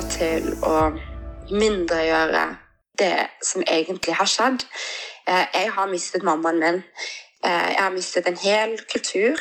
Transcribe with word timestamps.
til 0.00 0.52
å 0.64 0.76
mindregjøre 1.52 2.44
det 2.98 3.28
som 3.44 3.64
egentlig 3.66 4.14
har 4.16 4.30
skjedd. 4.30 4.64
Eh, 5.26 5.46
jeg 5.54 5.72
har 5.76 5.90
mistet 5.90 6.24
mammaen 6.26 6.60
min. 6.62 6.80
Eh, 7.44 7.68
jeg 7.74 7.80
har 7.80 7.92
mistet 7.94 8.28
en 8.30 8.38
hel 8.40 8.76
kultur, 8.92 9.40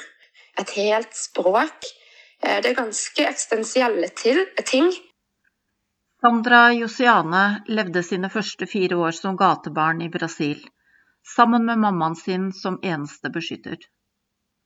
et 0.60 0.74
helt 0.76 1.16
språk. 1.16 1.88
Eh, 2.42 2.60
det 2.62 2.72
er 2.72 2.82
ganske 2.82 3.28
eksistensielle 3.28 4.10
ting. 4.18 4.92
Sandra 6.22 6.72
Josiane 6.74 7.64
levde 7.68 8.04
sine 8.06 8.30
første 8.30 8.68
fire 8.70 9.00
år 9.06 9.16
som 9.18 9.38
gatebarn 9.38 10.04
i 10.06 10.10
Brasil, 10.14 10.60
sammen 11.36 11.66
med 11.66 11.82
mammaen 11.82 12.16
sin 12.16 12.52
som 12.54 12.78
eneste 12.84 13.32
beskytter. 13.34 13.80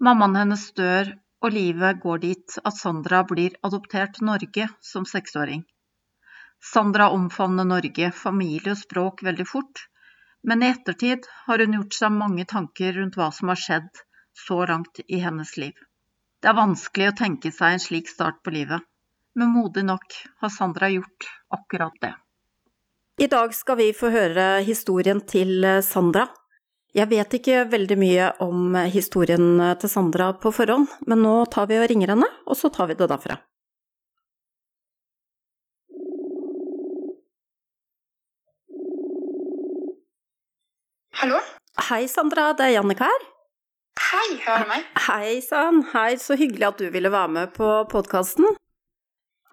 Mammaen 0.03 0.35
hennes 0.35 0.65
dør, 0.75 1.13
og 1.43 1.53
livet 1.53 2.01
går 2.03 2.17
dit 2.25 2.57
at 2.63 2.75
Sandra 2.75 3.21
blir 3.23 3.55
adoptert 3.63 4.17
til 4.17 4.27
Norge 4.31 4.67
som 4.83 5.05
seksåring. 5.05 5.63
Sandra 6.63 7.09
omfavner 7.09 7.65
Norge, 7.67 8.11
familie 8.11 8.73
og 8.73 8.79
språk 8.79 9.23
veldig 9.23 9.45
fort, 9.47 9.85
men 10.45 10.63
i 10.63 10.69
ettertid 10.73 11.25
har 11.45 11.61
hun 11.61 11.77
gjort 11.79 11.97
seg 11.97 12.13
mange 12.13 12.45
tanker 12.49 12.93
rundt 12.97 13.17
hva 13.17 13.31
som 13.33 13.51
har 13.51 13.59
skjedd 13.59 14.03
så 14.45 14.65
langt 14.69 15.01
i 15.07 15.21
hennes 15.23 15.55
liv. 15.57 15.73
Det 16.41 16.51
er 16.51 16.57
vanskelig 16.57 17.09
å 17.09 17.17
tenke 17.17 17.51
seg 17.53 17.75
en 17.75 17.81
slik 17.81 18.09
start 18.11 18.41
på 18.45 18.53
livet, 18.53 18.83
men 19.35 19.53
modig 19.55 19.85
nok 19.87 20.17
har 20.43 20.53
Sandra 20.53 20.89
gjort 20.93 21.29
akkurat 21.57 21.95
det. 22.01 22.13
I 23.17 23.29
dag 23.31 23.53
skal 23.55 23.79
vi 23.79 23.93
få 23.95 24.11
høre 24.11 24.59
historien 24.67 25.21
til 25.23 25.63
Sandra. 25.85 26.27
Jeg 26.95 27.09
vet 27.11 27.33
ikke 27.37 27.63
veldig 27.71 27.97
mye 27.99 28.27
om 28.43 28.75
historien 28.91 29.59
til 29.79 29.91
Sandra 29.91 30.33
på 30.39 30.51
forhånd, 30.55 30.91
men 31.07 31.23
nå 31.23 31.37
tar 31.51 31.69
vi 31.71 31.79
og 31.79 31.89
ringer 31.91 32.13
henne, 32.13 32.27
og 32.45 32.59
så 32.59 32.71
tar 32.71 32.91
vi 32.91 32.99
det 32.99 33.07
derfra. 33.11 33.39
Hallo? 41.15 41.37
Hei, 41.89 42.07
Sandra. 42.07 42.49
Det 42.53 42.65
er 42.65 42.73
Jannik 42.75 42.99
her. 42.99 43.21
Hei, 44.03 44.35
hører 44.43 44.65
du 44.65 44.71
meg? 44.73 44.87
Hei 45.05 45.37
sann. 45.43 45.77
Hei, 45.93 46.17
så 46.19 46.35
hyggelig 46.35 46.67
at 46.67 46.81
du 46.81 46.89
ville 46.91 47.11
være 47.13 47.31
med 47.31 47.53
på 47.55 47.69
podkasten. 47.91 48.49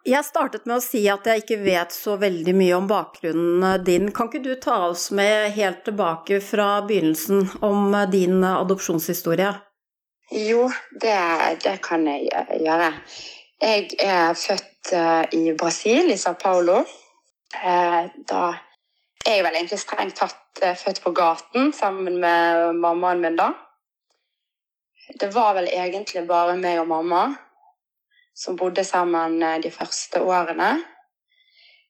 Jeg 0.03 0.27
startet 0.27 0.67
med 0.67 0.81
å 0.81 0.83
si 0.83 1.05
at 1.07 1.29
jeg 1.31 1.45
ikke 1.45 1.61
vet 1.63 1.95
så 1.95 2.17
veldig 2.19 2.55
mye 2.59 2.81
om 2.81 2.89
bakgrunnen 2.91 3.85
din. 3.87 4.11
Kan 4.11 4.33
ikke 4.33 4.43
du 4.43 4.57
ta 4.59 4.81
oss 4.89 5.13
med 5.15 5.55
helt 5.55 5.85
tilbake 5.87 6.41
fra 6.43 6.81
begynnelsen 6.89 7.47
om 7.63 7.95
din 8.11 8.43
adopsjonshistorie? 8.49 9.53
Jo, 10.35 10.67
det, 10.99 11.15
det 11.63 11.77
kan 11.87 12.09
jeg 12.11 12.27
gjøre. 12.65 12.91
Jeg 13.63 13.87
er 14.03 14.35
født 14.35 14.93
eh, 14.99 15.39
i 15.39 15.55
Brasil, 15.55 16.11
i 16.11 16.19
Sao 16.19 16.35
Paulo. 16.43 16.83
Eh, 17.63 18.11
da 19.23 19.31
er 19.31 19.37
jeg 19.39 19.45
vel 19.47 19.57
egentlig 19.57 19.79
strengt 19.79 20.17
tatt 20.19 20.63
eh, 20.67 20.75
født 20.79 20.99
på 21.05 21.13
gaten 21.15 21.71
sammen 21.73 22.17
med 22.21 22.73
mammaen 22.75 23.21
min, 23.23 23.37
da. 23.39 23.53
Det 25.21 25.29
var 25.35 25.55
vel 25.55 25.69
egentlig 25.71 26.25
bare 26.27 26.57
meg 26.59 26.81
og 26.81 26.89
mamma 26.91 27.21
som 28.35 28.57
bodde 28.59 28.83
sammen 28.85 29.39
eh, 29.43 29.61
de 29.63 29.71
første 29.71 30.23
årene. 30.27 30.73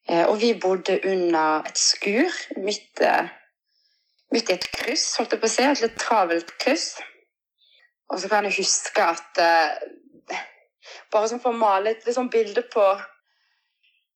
Eh, 0.09 0.27
og 0.27 0.43
vi 0.43 0.53
bodde 0.61 0.99
under 1.09 1.65
et 1.71 1.81
skur 1.81 2.37
midt, 2.61 3.01
midt 4.35 4.53
i 4.53 4.59
et 4.59 4.69
kryss, 4.77 5.09
holdt 5.17 5.33
jeg 5.33 5.41
på 5.41 5.49
å 5.49 5.55
si. 5.56 5.65
Et 5.65 5.85
litt 5.87 5.99
travelt 6.05 6.53
kryss. 6.61 6.99
Og 8.12 8.21
så 8.21 8.29
kan 8.29 8.45
jeg 8.45 8.59
huske 8.61 9.09
at 9.15 9.45
Bare 11.12 11.29
sånn 11.31 11.41
for 11.41 11.55
å 11.55 11.61
male 11.61 11.93
et 11.93 12.06
sånn 12.11 12.31
bilde 12.33 12.65
på, 12.73 12.83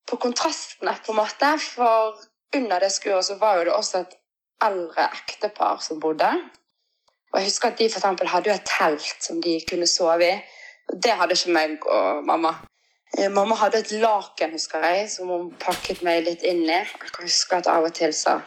på 0.09 0.17
kontrastene, 0.19 0.97
på 1.05 1.13
en 1.13 1.19
måte. 1.21 1.51
For 1.63 2.17
under 2.55 2.81
det 2.81 2.93
skuret 2.93 3.25
så 3.25 3.35
var 3.41 3.59
jo 3.59 3.65
det 3.65 3.75
også 3.75 3.99
et 4.05 4.15
eldre 4.65 5.09
ektepar 5.13 5.83
som 5.85 6.01
bodde. 6.01 6.31
Og 7.33 7.41
jeg 7.41 7.51
husker 7.51 7.69
at 7.69 7.79
de 7.79 7.91
for 7.91 7.99
eksempel 7.99 8.29
hadde 8.33 8.51
jo 8.51 8.55
et 8.55 8.71
telt 8.79 9.25
som 9.25 9.43
de 9.43 9.59
kunne 9.69 9.87
sove 9.87 10.29
i. 10.29 10.37
Det 11.03 11.13
hadde 11.19 11.37
ikke 11.37 11.53
meg 11.53 11.87
og 11.87 12.25
mamma. 12.25 12.55
Eh, 13.19 13.31
mamma 13.31 13.57
hadde 13.61 13.83
et 13.83 13.93
laken 14.01 14.55
husker 14.57 14.85
jeg, 14.85 15.09
som 15.11 15.29
hun 15.29 15.51
pakket 15.61 16.03
meg 16.07 16.25
litt 16.25 16.45
inn 16.47 16.65
i. 16.65 16.79
Jeg 16.79 17.13
kan 17.13 17.27
huske 17.27 17.59
at 17.59 17.71
av 17.71 17.89
og 17.89 17.95
til 17.95 18.15
så 18.15 18.39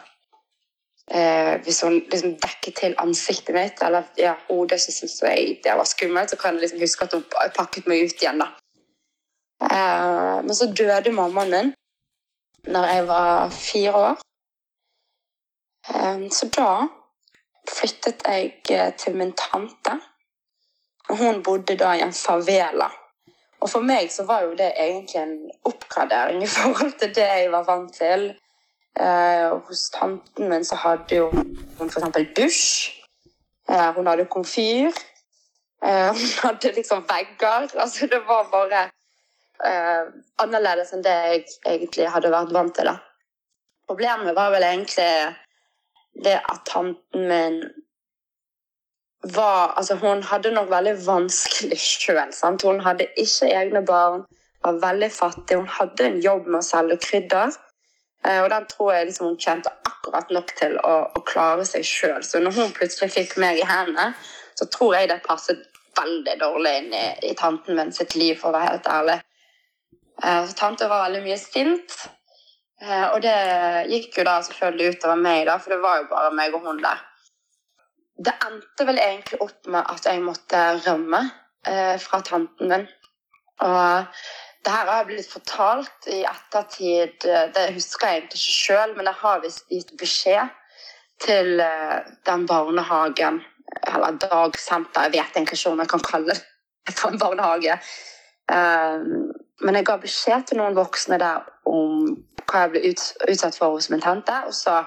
eh, 1.10 1.56
Hvis 1.64 1.82
hun 1.84 2.00
liksom 2.00 2.36
dekket 2.40 2.76
til 2.82 2.96
ansiktet 2.98 3.54
mitt 3.54 3.82
eller 3.82 4.08
ja, 4.18 4.34
hodet, 4.48 4.80
så 4.80 4.92
syntes 4.92 5.22
jeg 5.22 5.60
det 5.64 5.76
var 5.76 5.88
skummelt. 5.88 6.30
Så 6.30 6.40
kan 6.40 6.54
jeg 6.54 6.66
liksom 6.66 6.82
huske 6.82 7.04
at 7.04 7.14
hun 7.14 7.26
pakket 7.56 7.86
meg 7.86 8.08
ut 8.08 8.22
igjen. 8.22 8.42
da. 8.42 8.50
Eh, 9.70 10.38
men 10.42 10.54
så 10.56 10.72
døde 10.72 11.12
mammaen 11.12 11.50
min 11.50 11.72
når 12.64 12.84
jeg 12.84 13.08
var 13.08 13.48
fire 13.48 13.94
år. 13.94 14.20
Ehm, 15.94 16.30
så 16.30 16.48
da 16.56 16.86
flyttet 17.68 18.22
jeg 18.26 18.52
eh, 18.70 18.92
til 18.94 19.16
min 19.16 19.32
tante. 19.32 20.00
Hun 21.08 21.42
bodde 21.42 21.76
da 21.76 21.92
i 21.92 22.02
en 22.02 22.12
favela. 22.12 22.90
Og 23.60 23.70
for 23.70 23.80
meg 23.80 24.12
så 24.12 24.24
var 24.24 24.42
jo 24.42 24.54
det 24.56 24.72
egentlig 24.78 25.22
en 25.22 25.50
oppgradering 25.64 26.42
i 26.42 26.52
forhold 26.56 26.92
til 26.98 27.14
det 27.14 27.26
jeg 27.26 27.52
var 27.52 27.64
vant 27.64 27.94
til. 27.94 28.30
Eh, 29.00 29.50
hos 29.66 29.90
tanten 29.90 30.48
min 30.48 30.64
så 30.64 30.74
hadde 30.74 31.16
jo 31.16 31.30
hun 31.30 31.90
f.eks. 31.90 32.36
dusj. 32.36 32.90
Eh, 33.70 33.90
hun 33.96 34.06
hadde 34.06 34.26
komfyr. 34.26 34.90
Hun 36.20 36.32
hadde 36.42 36.72
liksom 36.76 37.06
vegger. 37.08 37.80
Altså 37.80 38.06
det 38.06 38.18
var 38.28 38.48
bare 38.52 38.90
eh, 39.66 40.08
annerledes 40.42 40.92
enn 40.94 41.04
det 41.04 41.14
jeg 41.14 41.44
egentlig 41.66 42.08
hadde 42.14 42.32
vært 42.32 42.52
vant 42.54 42.74
til. 42.76 42.90
da. 42.90 42.96
Problemet 43.90 44.36
var 44.36 44.52
vel 44.54 44.66
egentlig 44.66 45.10
det 46.24 46.38
at 46.40 46.66
tanten 46.66 47.28
min 47.28 47.62
var 49.22 49.74
Altså, 49.76 49.94
hun 50.00 50.22
hadde 50.22 50.50
nok 50.50 50.70
veldig 50.70 50.94
vanskelig 51.06 51.78
sjøl. 51.78 52.32
Hun 52.62 52.80
hadde 52.80 53.06
ikke 53.20 53.50
egne 53.52 53.82
barn, 53.86 54.22
var 54.64 54.78
veldig 54.80 55.10
fattig. 55.12 55.56
Hun 55.56 55.68
hadde 55.68 56.06
en 56.06 56.20
jobb 56.24 56.46
med 56.46 56.60
å 56.62 56.64
selge 56.64 56.96
krydder. 57.04 57.52
Eh, 58.24 58.40
og 58.42 58.50
den 58.50 58.66
tror 58.68 58.92
jeg 58.92 59.06
liksom 59.06 59.26
hun 59.26 59.38
kjente 59.40 59.72
akkurat 59.88 60.30
nok 60.30 60.54
til 60.56 60.76
å, 60.84 60.94
å 61.16 61.24
klare 61.28 61.64
seg 61.68 61.84
sjøl. 61.84 62.24
Så 62.24 62.40
når 62.40 62.56
hun 62.56 62.72
plutselig 62.76 63.12
fikk 63.12 63.36
meg 63.40 63.60
i 63.60 63.68
hendene, 63.68 64.12
så 64.56 64.68
tror 64.72 64.96
jeg 64.96 65.08
det 65.12 65.22
passet 65.24 65.62
veldig 66.00 66.36
dårlig 66.40 66.76
inn 66.78 66.94
i, 66.94 67.06
i 67.30 67.34
tanten 67.36 67.76
min 67.76 67.92
sitt 67.92 68.16
liv, 68.16 68.38
for 68.40 68.50
å 68.50 68.56
være 68.56 68.72
helt 68.72 68.88
ærlig. 68.92 69.18
Eh, 70.24 70.46
så 70.46 70.52
tante 70.56 70.88
var 70.88 71.06
veldig 71.06 71.22
mye 71.24 71.38
sint. 71.40 71.96
Eh, 72.82 73.06
og 73.12 73.20
det 73.24 73.36
gikk 73.92 74.20
jo 74.20 74.26
da 74.28 74.40
selvfølgelig 74.44 74.96
utover 74.96 75.20
meg, 75.20 75.46
da, 75.48 75.56
for 75.60 75.74
det 75.74 75.80
var 75.84 76.00
jo 76.00 76.10
bare 76.12 76.34
meg 76.36 76.56
og 76.56 76.66
hun 76.66 76.82
der. 76.84 77.00
Det 78.20 78.36
endte 78.44 78.84
vel 78.88 79.00
egentlig 79.00 79.40
opp 79.40 79.68
med 79.72 79.86
at 79.88 80.08
jeg 80.08 80.22
måtte 80.24 80.60
rømme 80.84 81.22
eh, 81.68 81.96
fra 82.00 82.20
tanten 82.24 82.72
min. 82.72 82.86
Og 83.64 84.20
det 84.64 84.72
her 84.74 84.88
har 84.92 85.06
blitt 85.08 85.28
fortalt 85.28 86.08
i 86.12 86.20
ettertid. 86.28 87.16
Det 87.56 87.66
husker 87.76 88.08
jeg 88.08 88.18
egentlig 88.18 88.40
ikke 88.40 88.56
sjøl, 88.56 88.92
men 88.96 89.08
jeg 89.08 89.20
har 89.22 89.40
visst 89.44 89.72
gitt 89.72 89.92
beskjed 90.00 90.52
til 91.20 91.60
den 91.60 92.44
barnehagen, 92.48 93.40
eller 93.88 94.16
dagsenter, 94.20 95.08
jeg 95.08 95.12
vet 95.12 95.36
egentlig 95.36 95.58
ikke 95.58 95.72
om 95.72 95.82
jeg 95.84 95.92
kan 95.92 96.04
kalle 96.04 96.36
det 96.36 96.94
for 96.98 97.12
en 97.12 97.20
barnehage. 97.20 97.76
Men 99.60 99.76
jeg 99.76 99.86
ga 99.88 99.96
beskjed 100.00 100.46
til 100.48 100.60
noen 100.60 100.76
voksne 100.76 101.18
der 101.20 101.44
om 101.68 102.06
hva 102.48 102.64
jeg 102.64 102.72
ble 102.72 102.80
utsatt 103.30 103.58
for 103.58 103.76
hos 103.76 103.90
min 103.92 104.02
tante, 104.02 104.34
og 104.48 104.54
så 104.56 104.80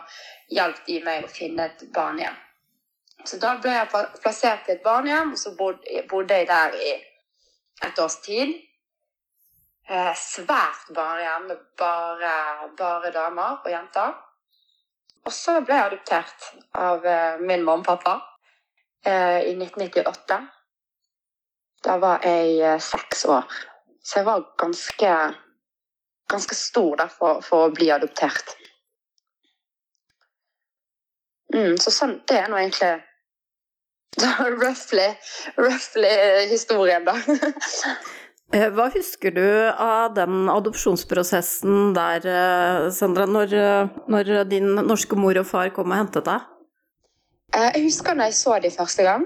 hjalp 0.54 0.81
de 0.88 1.00
meg 1.06 1.25
å 1.25 1.31
finne 1.31 1.70
et 1.70 1.86
barnehjem. 1.94 2.36
Så 3.24 3.40
da 3.40 3.54
ble 3.62 3.72
jeg 3.72 3.90
plassert 4.20 4.68
i 4.68 4.75
et 4.75 4.84
barnehjem, 4.84 5.34
og 5.34 5.40
så 5.40 5.54
bodde 5.56 6.40
jeg 6.40 6.48
der 6.50 6.75
i 6.75 6.92
et 7.88 8.00
års 8.04 8.20
tid. 8.25 8.58
Eh, 9.88 10.12
svært 10.16 10.92
barnehjem 10.96 11.48
med 11.52 11.64
bare, 11.80 12.34
bare 12.78 13.12
damer 13.16 13.60
og 13.64 13.72
jenter. 13.72 14.14
Og 15.24 15.31
så 15.31 15.60
ble 15.64 15.78
jeg 15.78 15.92
adoptert 15.92 16.50
av 16.75 17.06
eh, 17.08 17.40
min 17.40 17.64
mamma 17.64 17.80
og 17.80 17.88
pappa 17.88 18.16
eh, 19.06 19.52
i 19.52 19.56
1998. 19.56 20.40
Da 21.84 21.98
var 22.00 22.24
jeg 22.28 22.81
seks 22.84 23.25
år. 23.31 23.48
Så 24.03 24.19
jeg 24.19 24.27
var 24.27 24.44
ganske, 24.59 25.13
ganske 26.31 26.55
stor 26.55 27.00
da, 27.00 27.07
for, 27.11 27.39
for, 27.45 27.67
å 27.69 27.73
bli 27.75 27.88
adoptert. 27.94 28.55
Mm, 31.53 31.77
så 31.79 31.94
sånn, 31.94 32.17
det 32.27 32.41
er 32.41 32.51
nå 32.51 32.59
egentlig 32.59 32.94
roughly, 34.63 35.07
roughly 35.59 36.17
historien, 36.51 37.07
da. 37.07 37.17
Eh, 38.53 38.67
hva 38.69 38.83
husker 38.94 39.33
du 39.33 39.45
av 39.81 40.11
den 40.13 40.44
adopsjonsprosessen 40.51 41.95
der, 41.95 42.25
eh, 42.29 42.89
Sandra, 42.94 43.25
når, 43.25 43.55
når, 44.05 44.29
din 44.45 44.75
norske 44.75 45.17
mor 45.17 45.39
og 45.41 45.47
far 45.50 45.71
kom 45.73 45.89
og 45.89 45.97
hentet 45.97 46.27
deg? 46.27 46.44
Eh, 47.55 47.71
jeg 47.79 47.88
husker 47.88 48.13
når 48.13 48.29
jeg 48.29 48.38
så 48.38 48.59
dem 48.61 48.75
første 48.75 49.07
gang. 49.07 49.25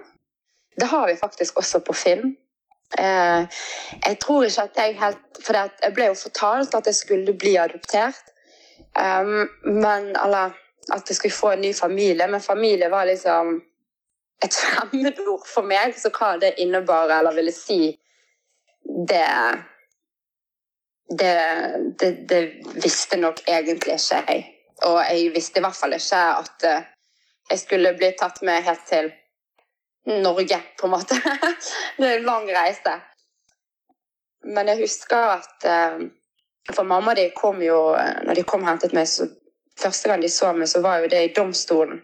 Det 0.79 0.87
har 0.87 1.07
vi 1.09 1.17
faktisk 1.19 1.59
også 1.59 1.81
på 1.83 1.97
film. 1.97 2.37
Eh, 2.95 3.47
jeg 4.05 4.19
tror 4.23 4.45
ikke 4.47 4.63
at 4.63 4.77
jeg 4.79 4.93
helt 4.95 5.39
For 5.43 5.57
jeg 5.57 5.93
ble 5.93 6.05
jo 6.07 6.13
fortalt 6.15 6.75
at 6.75 6.85
jeg 6.87 6.95
skulle 6.95 7.33
bli 7.35 7.57
adoptert. 7.59 8.31
Um, 8.95 9.49
men 9.63 10.15
Eller 10.15 10.55
at 10.93 11.09
jeg 11.09 11.15
skulle 11.15 11.35
få 11.35 11.51
en 11.51 11.61
ny 11.61 11.73
familie. 11.75 12.27
Men 12.27 12.41
familie 12.41 12.89
var 12.91 13.05
liksom 13.05 13.61
et 14.43 14.53
fremmedord 14.63 15.47
for 15.47 15.67
meg. 15.67 15.95
Så 15.99 16.11
hva 16.15 16.37
det 16.41 16.55
innebar 16.57 17.11
eller 17.19 17.35
ville 17.35 17.51
si, 17.51 17.97
det 19.07 19.25
det, 21.19 21.35
det, 21.99 22.11
det 22.29 22.41
visste 22.83 23.17
nok 23.17 23.39
egentlig 23.47 23.93
ikke 23.95 24.23
jeg. 24.27 24.45
Og 24.83 24.97
jeg 25.09 25.31
visste 25.35 25.59
i 25.59 25.63
hvert 25.63 25.75
fall 25.75 25.95
ikke 25.95 26.23
at 26.41 26.65
uh, 26.67 26.83
jeg 27.49 27.59
skulle 27.59 27.93
bli 27.97 28.11
tatt 28.19 28.41
med 28.41 28.63
helt 28.63 28.83
til 28.89 29.11
Norge, 30.07 30.61
på 30.79 30.87
en 30.87 30.91
måte. 30.91 31.15
det 31.97 32.07
er 32.07 32.17
en 32.17 32.23
lang 32.23 32.47
reise. 32.55 32.93
Men 34.45 34.69
jeg 34.71 34.79
husker 34.85 35.33
at 35.35 35.67
uh, 35.67 36.07
For 36.75 36.83
mamma 36.83 37.13
de 37.15 37.29
kom 37.35 37.61
jo 37.63 37.95
Når 38.27 38.35
de 38.35 38.43
kom 38.43 38.63
og 38.63 38.69
hentet 38.69 38.93
meg, 38.95 39.07
så 39.07 39.27
første 39.79 40.09
gang 40.09 40.21
de 40.21 40.29
så 40.31 40.53
meg, 40.53 40.69
så 40.69 40.81
var 40.81 41.01
jo 41.01 41.09
det 41.11 41.23
i 41.25 41.33
domstolen. 41.35 42.01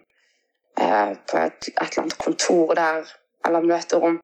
Uh, 0.79 1.15
på 1.29 1.37
et, 1.37 1.69
et, 1.69 1.79
eller 1.79 2.03
annet 2.03 2.17
kontor 2.17 2.73
der, 2.75 3.07
eller 3.45 3.67
møterom. 3.71 4.19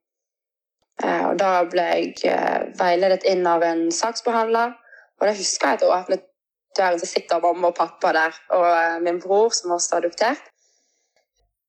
og 0.99 1.35
da 1.39 1.49
ble 1.71 1.83
jeg 2.19 2.71
veiledet 2.79 3.23
inn 3.23 3.47
av 3.47 3.63
en 3.63 3.85
saksbehandler. 3.91 4.73
Og 5.19 5.27
da 5.27 5.35
husker 5.35 5.67
jeg 5.67 5.77
at 5.77 5.83
jeg 5.85 5.93
åpnet 5.95 6.25
døren, 6.77 6.99
så 6.99 7.07
sitter 7.07 7.39
mamma 7.39 7.71
og 7.71 7.77
pappa 7.77 8.11
der, 8.15 8.39
og 8.55 9.03
min 9.03 9.21
bror, 9.23 9.53
som 9.55 9.71
også 9.77 9.95
er 9.95 10.03
adoptert 10.03 10.48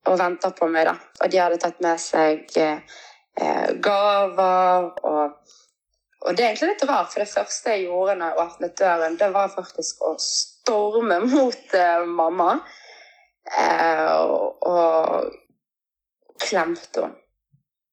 og 0.08 0.19
venta 0.19 0.50
på 0.56 0.69
meg. 0.70 0.87
da. 0.88 0.97
Og 1.20 1.32
de 1.32 1.41
hadde 1.41 1.58
tatt 1.61 1.81
med 1.85 2.00
seg 2.00 2.56
eh, 2.61 3.73
gaver. 3.82 4.91
Og, 5.05 5.56
og, 6.20 6.31
det 6.37 6.44
er 6.44 6.50
egentlig 6.50 6.73
litt 6.75 6.87
rart, 6.88 7.12
for 7.12 7.23
det 7.23 7.32
første 7.32 7.75
jeg 7.75 7.88
gjorde 7.88 8.19
når 8.20 8.32
jeg 8.32 8.44
åpnet 8.44 8.79
døren, 8.81 9.19
det 9.20 9.31
var 9.35 9.52
faktisk 9.55 10.05
å 10.06 10.14
storme 10.25 11.20
mot 11.26 11.76
eh, 11.76 12.06
mamma. 12.06 12.52
Eh, 13.58 14.06
og, 14.20 14.67
og 14.69 16.41
klemte 16.41 17.06
henne. 17.06 17.17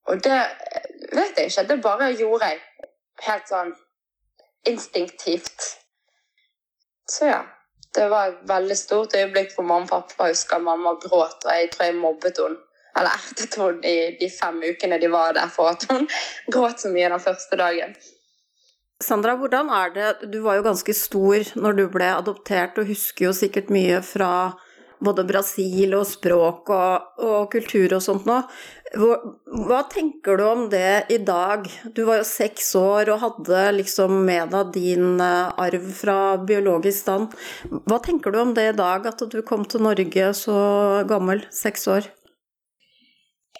Og 0.07 0.21
det 0.23 0.37
vet 1.11 1.35
jeg 1.35 1.49
ikke, 1.49 1.65
det 1.67 1.75
bare 1.83 2.13
gjorde 2.15 2.47
jeg. 2.47 2.61
Helt 3.25 3.49
sånn 3.49 3.73
instinktivt. 4.71 5.65
Så 7.11 7.27
ja 7.27 7.41
det 7.97 8.09
var 8.13 8.31
et 8.31 8.43
veldig 8.49 8.77
stort 8.77 9.15
øyeblikk 9.17 9.53
for 9.55 9.67
mamma 9.67 9.85
og 9.85 9.89
pappa. 10.09 10.27
Jeg 10.29 10.37
husker 10.37 10.63
mamma 10.63 10.95
gråt, 11.01 11.45
og 11.45 11.51
jeg 11.53 11.71
tror 11.73 11.89
jeg 11.89 11.97
mobbet 12.01 12.41
henne. 12.43 12.61
Eller 12.97 13.17
ertet 13.29 13.57
henne 13.61 13.89
i 13.89 13.97
de 14.19 14.29
fem 14.33 14.61
ukene 14.69 15.01
de 15.01 15.09
var 15.13 15.33
der 15.37 15.49
for 15.53 15.73
at 15.73 15.87
hun 15.89 16.07
gråt 16.53 16.85
så 16.85 16.93
mye 16.93 17.09
den 17.13 17.23
første 17.23 17.59
dagen. 17.59 17.97
Sandra, 19.03 19.35
hvordan 19.37 19.69
er 19.69 19.91
det 19.93 20.31
Du 20.33 20.39
var 20.41 20.57
jo 20.57 20.63
ganske 20.65 20.93
stor 20.97 21.51
når 21.55 21.75
du 21.77 21.83
ble 21.93 22.07
adoptert, 22.15 22.79
og 22.81 22.89
husker 22.89 23.27
jo 23.27 23.33
sikkert 23.35 23.69
mye 23.73 24.01
fra 24.01 24.31
både 25.03 25.25
Brasil 25.27 25.93
og 25.97 26.05
språk 26.09 26.71
og, 26.73 27.21
og 27.23 27.51
kultur 27.53 27.97
og 27.97 28.03
sånt 28.03 28.27
nå. 28.29 28.39
Hva, 28.95 29.17
hva, 29.67 29.81
tenker 29.91 30.39
du 30.39 30.43
om 30.47 30.61
det 30.71 31.09
i 31.11 31.17
dag? 31.27 31.65
Du 31.93 32.05
var 32.07 32.21
jo 32.21 32.27
seks 32.27 32.69
år 32.79 33.11
og 33.11 33.19
hadde 33.23 33.63
liksom 33.81 34.21
med 34.27 34.53
deg 34.55 34.71
din 34.77 35.19
eh, 35.23 35.49
arv 35.59 35.89
fra 35.97 36.19
biologisk 36.39 37.03
stand. 37.03 37.35
Hva 37.89 37.99
tenker 38.03 38.31
du 38.31 38.39
om 38.41 38.53
det 38.55 38.69
i 38.71 38.77
dag, 38.77 39.09
at 39.11 39.25
du 39.27 39.41
kom 39.45 39.67
til 39.67 39.83
Norge 39.83 40.31
så 40.39 40.61
gammel, 41.09 41.43
seks 41.51 41.87
år? 41.91 42.07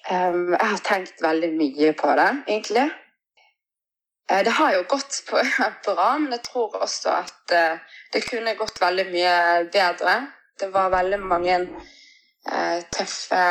Um, 0.08 0.54
jeg 0.56 0.72
har 0.72 0.82
tenkt 0.88 1.20
veldig 1.20 1.52
mye 1.60 1.92
på 2.00 2.16
det, 2.16 2.30
egentlig. 2.48 2.88
Uh, 4.32 4.40
det 4.48 4.54
har 4.56 4.78
jo 4.78 4.86
gått 4.88 5.20
bra, 5.28 6.14
men 6.22 6.32
jeg 6.38 6.46
tror 6.48 6.80
også 6.80 7.18
at 7.18 7.52
uh, 7.52 7.98
det 8.16 8.24
kunne 8.30 8.56
gått 8.56 8.80
veldig 8.80 9.10
mye 9.12 9.38
bedre. 9.74 10.16
Det 10.60 10.74
var 10.74 10.90
veldig 10.90 11.20
mange 11.22 11.56
eh, 11.58 12.80
tøffe 12.94 13.42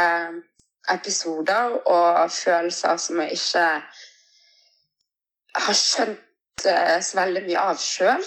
episoder 0.91 1.77
og 1.87 2.31
følelser 2.31 2.97
som 2.97 3.21
jeg 3.23 3.39
ikke 3.39 3.67
har 5.67 5.79
skjønt 5.81 6.67
eh, 6.67 6.99
så 7.03 7.21
veldig 7.21 7.45
mye 7.47 7.67
av 7.73 7.81
sjøl. 7.83 8.27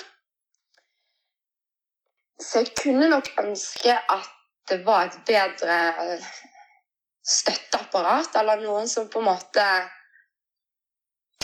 Så 2.39 2.63
jeg 2.63 2.75
kunne 2.79 3.09
nok 3.11 3.31
ønske 3.43 3.95
at 3.95 4.35
det 4.69 4.83
var 4.85 5.09
et 5.09 5.17
bedre 5.27 5.77
støtteapparat, 7.25 8.35
eller 8.39 8.61
noen 8.63 8.87
som 8.87 9.09
på 9.11 9.19
en 9.19 9.27
måte 9.27 9.65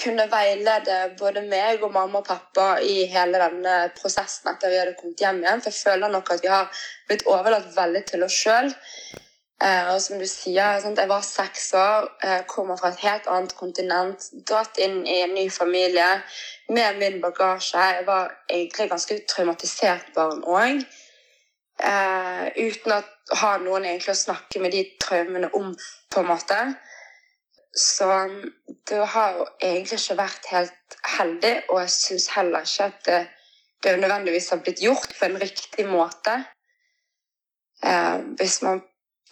kunne 0.04 0.26
veilede 0.32 0.98
både 1.20 1.42
meg 1.48 1.84
og 1.84 1.94
mamma 1.96 2.20
og 2.20 2.28
pappa 2.28 2.66
i 2.84 3.06
hele 3.10 3.40
denne 3.42 3.76
prosessen 3.96 4.52
etter 4.52 4.72
vi 4.72 4.80
hadde 4.82 4.98
kommet 5.00 5.22
hjem 5.24 5.44
igjen. 5.44 5.62
For 5.64 5.72
jeg 5.72 5.84
føler 5.88 6.12
nok 6.12 6.34
at 6.36 6.44
vi 6.44 6.52
har 6.52 6.82
blitt 7.08 7.24
overlatt 7.32 7.72
veldig 7.78 8.04
til 8.10 8.26
oss 8.28 8.36
sjøl. 8.36 8.74
Eh, 9.64 9.94
og 9.94 10.02
som 10.04 10.20
du 10.20 10.26
sier, 10.28 10.84
jeg 10.84 11.08
var 11.10 11.24
seks 11.24 11.70
år, 11.80 12.10
eh, 12.28 12.42
kommer 12.48 12.76
fra 12.76 12.92
et 12.92 13.00
helt 13.06 13.28
annet 13.32 13.56
kontinent, 13.56 14.28
dratt 14.48 14.78
inn 14.78 15.06
i 15.08 15.22
en 15.24 15.34
ny 15.34 15.50
familie 15.50 16.10
med 16.70 17.00
min 17.00 17.22
bagasje. 17.22 17.80
Jeg 17.80 18.06
var 18.06 18.34
egentlig 18.50 18.90
ganske 18.90 19.20
traumatisert 19.32 20.12
barn 20.16 20.44
òg. 20.44 20.84
Eh, 21.80 22.46
uten 22.68 22.92
å 22.92 23.02
ha 23.40 23.58
noen 23.58 23.86
egentlig 23.86 24.12
å 24.12 24.26
snakke 24.26 24.60
med 24.60 24.72
de 24.72 24.84
traumene 25.00 25.50
om, 25.54 25.72
på 26.12 26.20
en 26.20 26.28
måte. 26.28 26.60
Så 27.76 28.08
det 28.90 29.06
har 29.06 29.32
jo 29.36 29.46
egentlig 29.60 30.00
ikke 30.00 30.18
vært 30.18 30.52
helt 30.52 30.98
heldig, 31.18 31.56
og 31.70 31.80
jeg 31.82 31.90
syns 31.92 32.28
heller 32.36 32.64
ikke 32.64 32.86
at 32.88 33.02
det, 33.06 33.22
det 33.84 33.96
nødvendigvis 34.00 34.50
har 34.50 34.62
blitt 34.64 34.84
gjort 34.84 35.16
på 35.20 35.26
en 35.26 35.42
riktig 35.42 35.88
måte. 35.90 36.38
Eh, 37.84 38.20
hvis 38.40 38.62
man 38.62 38.80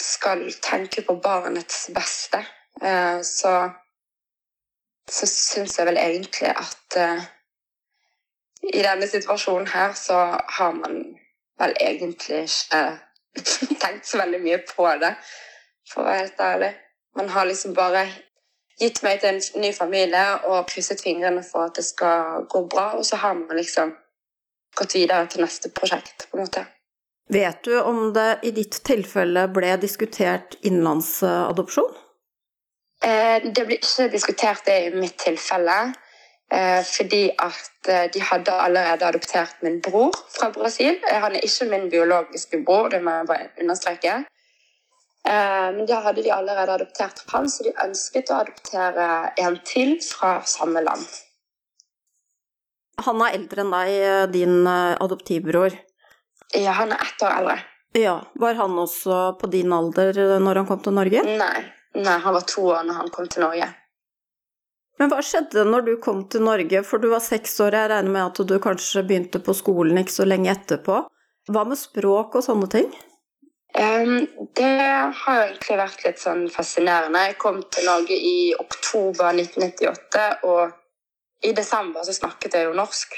skal 0.01 0.43
tenke 0.61 1.05
på 1.07 1.15
barnets 1.23 1.89
beste, 1.95 2.43
eh, 2.81 3.21
så, 3.23 3.53
så 5.09 5.29
syns 5.29 5.79
jeg 5.79 5.87
vel 5.87 5.97
egentlig 5.97 6.51
at 6.51 6.99
eh, 6.99 7.23
i 8.73 8.83
denne 8.83 9.07
situasjonen 9.07 9.67
her 9.67 9.95
så 9.95 10.19
har 10.57 10.75
man 10.75 10.99
vel 11.59 11.75
egentlig 11.79 12.43
ikke 12.43 12.83
tenkt 13.83 14.07
så 14.07 14.19
veldig 14.19 14.43
mye 14.43 14.59
på 14.67 14.91
det, 14.99 15.15
for 15.91 16.03
å 16.03 16.07
være 16.09 16.21
helt 16.25 16.45
ærlig. 16.51 16.71
Man 17.15 17.29
har 17.29 17.45
liksom 17.45 17.75
bare 17.77 18.07
gitt 18.81 19.01
meg 19.05 19.21
til 19.21 19.35
en 19.35 19.61
ny 19.61 19.73
familie 19.75 20.23
og 20.49 20.67
krysset 20.71 21.01
fingrene 21.03 21.43
for 21.45 21.69
at 21.69 21.77
det 21.77 21.85
skal 21.85 22.47
gå 22.49 22.65
bra, 22.71 22.93
og 22.97 23.05
så 23.05 23.19
har 23.21 23.35
man 23.37 23.57
liksom 23.57 23.93
gått 24.77 24.95
videre 24.97 25.27
til 25.29 25.43
neste 25.45 25.69
prosjekt, 25.69 26.27
på 26.29 26.37
en 26.37 26.45
måte. 26.45 26.65
Vet 27.31 27.63
du 27.63 27.75
om 27.79 28.09
det 28.13 28.39
i 28.43 28.51
ditt 28.51 28.81
tilfelle 28.85 29.45
ble 29.53 29.75
diskutert 29.81 30.57
innenlandsadopsjon? 30.61 31.93
Eh, 33.03 33.37
det 33.43 33.67
ble 33.67 33.77
ikke 33.79 34.09
diskutert 34.11 34.65
det 34.67 34.79
i 34.87 34.95
mitt 34.95 35.17
tilfelle. 35.21 35.93
Eh, 36.53 36.83
fordi 36.85 37.31
at 37.39 37.89
eh, 37.89 38.09
de 38.13 38.21
hadde 38.21 38.51
allerede 38.51 39.05
adoptert 39.05 39.55
min 39.63 39.81
bror 39.81 40.11
fra 40.35 40.51
Brasil. 40.53 40.99
Han 41.09 41.35
er 41.35 41.45
ikke 41.47 41.69
min 41.71 41.89
biologiske 41.89 42.63
bror, 42.65 42.87
det 42.93 43.01
må 43.03 43.15
jeg 43.17 43.27
bare 43.27 43.47
understreke. 43.61 44.23
Men 45.23 45.85
da 45.87 46.01
hadde 46.03 46.21
de 46.25 46.31
allerede 46.35 46.73
adoptert 46.75 47.21
han, 47.31 47.45
så 47.49 47.63
de 47.63 47.71
ønsket 47.79 48.27
å 48.33 48.41
adoptere 48.43 49.05
en 49.39 49.55
til 49.63 49.93
fra 50.03 50.33
samme 50.43 50.81
land. 50.83 51.05
Han 53.05 53.23
er 53.23 53.37
eldre 53.37 53.63
enn 53.63 53.71
deg, 53.71 53.93
din 54.33 54.67
adoptivbror? 54.67 55.77
Ja, 56.59 56.75
han 56.81 56.91
er 56.91 57.05
ett 57.05 57.23
år 57.23 57.37
eldre. 57.37 57.55
Ja, 57.93 58.17
Var 58.33 58.53
han 58.53 58.75
også 58.79 59.37
på 59.39 59.47
din 59.53 59.73
alder 59.73 60.17
når 60.41 60.61
han 60.61 60.67
kom 60.67 60.81
til 60.83 60.95
Norge? 60.97 61.23
Nei, 61.23 61.63
Nei 61.95 62.17
han 62.25 62.35
var 62.35 62.45
to 62.49 62.65
år 62.73 62.83
når 62.87 62.99
han 62.99 63.11
kom 63.13 63.27
til 63.29 63.45
Norge. 63.45 63.69
Men 65.01 65.09
hva 65.09 65.21
skjedde 65.25 65.65
når 65.65 65.85
du 65.87 65.93
kom 66.01 66.23
til 66.29 66.43
Norge, 66.45 66.83
for 66.85 67.01
du 67.01 67.09
var 67.11 67.21
seks 67.23 67.55
år, 67.65 67.77
jeg 67.77 67.89
regner 67.91 68.13
med 68.13 68.23
at 68.27 68.41
du 68.49 68.53
kanskje 68.61 69.05
begynte 69.07 69.41
på 69.41 69.55
skolen 69.57 69.97
ikke 70.01 70.13
så 70.13 70.27
lenge 70.27 70.51
etterpå. 70.53 70.99
Hva 71.53 71.63
med 71.67 71.79
språk 71.79 72.37
og 72.39 72.45
sånne 72.45 72.69
ting? 72.71 72.91
Det 73.73 74.69
har 75.17 75.39
egentlig 75.47 75.77
vært 75.79 76.03
litt 76.05 76.21
sånn 76.21 76.45
fascinerende. 76.53 77.23
Jeg 77.29 77.39
kom 77.41 77.61
til 77.73 77.87
Norge 77.89 78.13
i 78.13 78.53
oktober 78.59 79.33
1998, 79.33 80.25
og 80.45 81.45
i 81.47 81.53
desember 81.57 82.05
så 82.05 82.13
snakket 82.13 82.59
jeg 82.59 82.67
jo 82.69 82.75
norsk. 82.77 83.15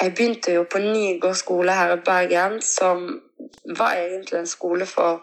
Jeg 0.00 0.14
begynte 0.16 0.52
jo 0.52 0.64
på 0.68 0.80
Nygård 0.80 1.36
skole 1.36 1.72
her 1.76 1.94
i 1.96 2.02
Bergen, 2.04 2.60
som 2.64 3.08
var 3.76 3.96
egentlig 3.96 4.38
en 4.38 4.48
skole 4.48 4.86
for 4.88 5.22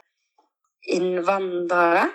innvandrere. 0.93 2.07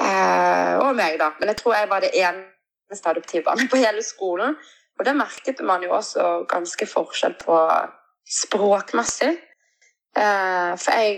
Eh, 0.00 0.74
og 0.82 0.94
meg, 0.98 1.16
da. 1.18 1.32
Men 1.38 1.50
jeg 1.52 1.60
tror 1.62 1.74
jeg 1.74 1.90
var 1.90 2.04
det 2.04 2.12
eneste 2.18 3.10
adoptivbarnet 3.10 3.70
på 3.70 3.80
hele 3.80 4.02
skolen. 4.02 4.54
Og 4.98 5.04
det 5.04 5.16
merket 5.16 5.60
man 5.64 5.82
jo 5.84 5.94
også 5.96 6.46
ganske 6.50 6.86
forskjell 6.86 7.34
på 7.40 7.58
språkmessig. 8.42 9.34
Eh, 10.16 10.72
for 10.80 10.96
jeg 10.96 11.16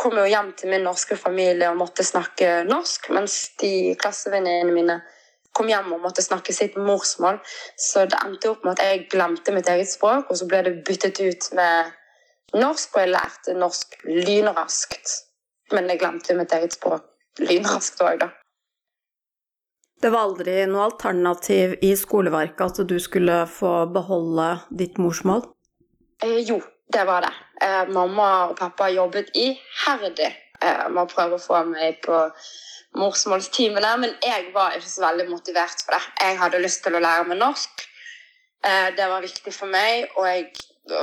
kom 0.00 0.16
jo 0.16 0.26
hjem 0.30 0.52
til 0.56 0.72
min 0.72 0.84
norske 0.86 1.16
familie 1.18 1.70
og 1.70 1.80
måtte 1.80 2.06
snakke 2.06 2.62
norsk, 2.68 3.10
mens 3.14 3.38
de 3.60 3.94
klassevenninnene 4.00 4.74
mine 4.74 5.00
kom 5.56 5.68
hjem 5.68 5.92
og 5.96 6.04
måtte 6.04 6.24
snakke 6.24 6.54
sitt 6.54 6.78
morsmål. 6.78 7.40
Så 7.78 8.06
det 8.08 8.20
endte 8.24 8.52
opp 8.52 8.64
med 8.64 8.78
at 8.78 8.84
jeg 8.86 9.08
glemte 9.12 9.54
mitt 9.54 9.68
eget 9.68 9.90
språk, 9.90 10.30
og 10.30 10.38
så 10.38 10.48
ble 10.48 10.62
det 10.66 10.76
byttet 10.86 11.20
ut 11.20 11.50
med 11.58 11.90
norsk, 12.56 12.94
og 12.94 13.04
jeg 13.04 13.14
lærte 13.14 13.56
norsk 13.58 13.98
lynraskt. 14.08 15.16
Men 15.74 15.90
jeg 15.90 16.00
glemte 16.02 16.38
mitt 16.38 16.54
eget 16.54 16.78
språk 16.78 17.06
lynraskt 17.42 18.00
òg, 18.02 18.22
da. 18.24 18.30
Det 20.00 20.08
var 20.08 20.30
aldri 20.30 20.62
noe 20.70 20.86
alternativ 20.86 21.74
i 21.84 21.92
skoleverket 21.98 22.62
at 22.64 22.88
du 22.88 22.96
skulle 23.02 23.42
få 23.52 23.84
beholde 23.92 24.54
ditt 24.72 24.96
morsmål? 24.96 25.44
Eh, 26.24 26.40
jo, 26.48 26.56
det 26.92 27.04
var 27.06 27.26
det. 27.26 27.32
Eh, 27.62 27.92
mamma 27.92 28.30
og 28.48 28.56
pappa 28.58 28.88
jobbet 28.90 29.30
iherdig 29.34 30.30
eh, 30.30 30.88
med 30.88 31.02
å 31.04 31.10
prøve 31.10 31.36
å 31.36 31.42
få 31.42 31.62
meg 31.68 32.00
på 32.06 32.24
morsmålstimene, 32.98 33.92
men 34.02 34.16
jeg 34.24 34.48
var 34.54 34.74
ikke 34.74 34.90
så 34.90 35.04
veldig 35.04 35.28
motivert 35.30 35.84
for 35.84 35.94
det. 35.94 36.02
Jeg 36.24 36.40
hadde 36.40 36.62
lyst 36.64 36.82
til 36.84 36.96
å 36.98 37.02
lære 37.02 37.28
meg 37.28 37.38
norsk. 37.42 37.86
Eh, 38.66 38.88
det 38.96 39.06
var 39.12 39.24
viktig 39.24 39.54
for 39.54 39.70
meg, 39.70 40.10
og 40.16 40.26
jeg 40.28 40.50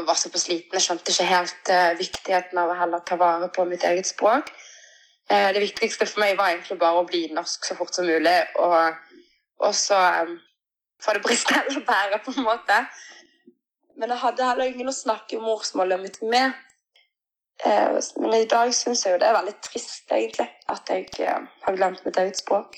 var 0.05 0.17
såpass 0.19 0.47
sliten. 0.47 0.73
jeg 0.73 0.83
skjønte 0.83 1.13
ikke 1.13 1.29
helt 1.31 1.69
eh, 1.73 1.93
viktigheten 1.99 2.59
av 2.59 2.71
å 2.71 2.79
heller 2.79 3.05
ta 3.07 3.15
vare 3.19 3.49
på 3.53 3.65
mitt 3.65 3.85
eget 3.87 4.09
språk. 4.09 4.51
Eh, 5.29 5.49
det 5.53 5.63
viktigste 5.63 6.05
for 6.05 6.23
meg 6.23 6.37
var 6.37 6.51
egentlig 6.51 6.79
bare 6.79 7.01
å 7.01 7.07
bli 7.07 7.27
norsk 7.35 7.65
så 7.65 7.75
fort 7.75 7.95
som 7.95 8.07
mulig, 8.07 8.37
og, 8.63 8.95
og 9.63 9.73
så 9.75 9.99
um, 10.23 10.37
få 11.03 11.17
det 11.17 11.23
briste 11.25 11.55
eller 11.63 11.83
bære, 11.87 12.21
på 12.25 12.35
en 12.35 12.47
måte. 12.47 12.81
Men 13.97 14.13
jeg 14.13 14.21
hadde 14.21 14.45
heller 14.45 14.69
ingen 14.69 14.91
å 14.91 14.95
snakke 14.95 15.41
morsmålet 15.41 16.01
mitt 16.01 16.19
med. 16.21 16.57
Eh, 17.65 17.97
men 18.21 18.35
i 18.37 18.49
dag 18.49 18.73
syns 18.77 19.05
jeg 19.05 19.15
jo 19.15 19.21
det 19.21 19.29
er 19.29 19.37
veldig 19.39 19.55
trist, 19.65 20.03
egentlig, 20.13 20.45
at 20.69 20.91
jeg 20.93 21.07
eh, 21.25 21.47
har 21.65 21.79
glemt 21.79 22.03
mitt 22.05 22.19
eget 22.21 22.37
språk. 22.37 22.77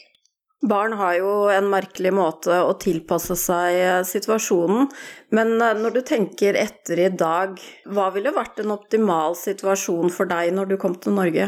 Barn 0.70 0.96
har 1.00 1.14
jo 1.16 1.32
en 1.52 1.70
merkelig 1.72 2.12
måte 2.12 2.58
å 2.68 2.74
tilpasse 2.84 3.36
seg 3.40 4.04
situasjonen, 4.08 4.90
men 5.32 5.54
når 5.56 5.94
du 5.96 6.00
tenker 6.04 6.58
etter 6.60 7.00
i 7.00 7.08
dag, 7.16 7.54
hva 7.88 8.10
ville 8.12 8.36
vært 8.36 8.60
en 8.60 8.74
optimal 8.76 9.38
situasjon 9.40 10.12
for 10.12 10.28
deg 10.28 10.52
når 10.58 10.74
du 10.74 10.76
kom 10.82 10.98
til 11.00 11.16
Norge? 11.16 11.48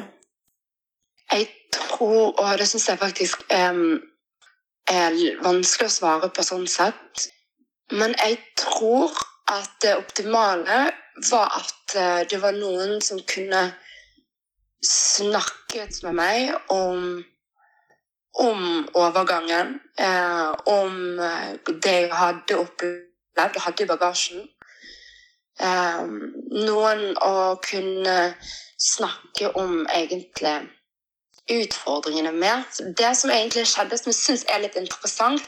Jeg 1.32 1.50
tror, 1.76 2.32
og 2.40 2.56
det 2.60 2.68
syns 2.68 2.88
jeg 2.88 3.00
faktisk 3.00 3.44
um, 3.52 4.00
er 4.92 5.20
vanskelig 5.44 5.88
å 5.88 5.94
svare 5.94 6.32
på 6.32 6.44
sånn 6.44 6.68
sett, 6.72 7.28
men 7.92 8.16
jeg 8.20 8.40
tror 8.60 9.12
at 9.52 9.72
det 9.84 9.98
optimale 10.00 10.80
var 11.30 11.58
at 11.60 11.96
uh, 11.98 12.22
det 12.30 12.40
var 12.42 12.56
noen 12.58 13.02
som 13.04 13.20
kunne 13.28 13.66
snakket 14.86 16.02
med 16.08 16.18
meg 16.18 16.72
om, 16.74 17.22
om 18.42 18.64
overgangen, 18.98 19.78
Eh, 20.02 20.52
om 20.66 21.20
uh, 21.20 21.52
det 21.84 21.92
jeg 21.92 22.14
hadde 22.16 22.58
opplevd 22.58 23.58
hadde 23.66 23.84
i 23.84 23.90
bagasjen. 23.90 24.46
Eh, 25.62 26.06
noen 26.66 27.04
å 27.22 27.34
kunne 27.62 28.16
snakke 28.82 29.52
om 29.60 29.84
egentlig 29.94 30.56
utfordringene 31.52 32.32
med. 32.32 32.80
Det 32.98 33.12
som 33.18 33.34
egentlig 33.34 33.68
skjedde, 33.70 34.00
som 34.00 34.10
jeg 34.10 34.20
syns 34.22 34.46
er 34.50 34.64
litt 34.64 34.80
interessant, 34.80 35.44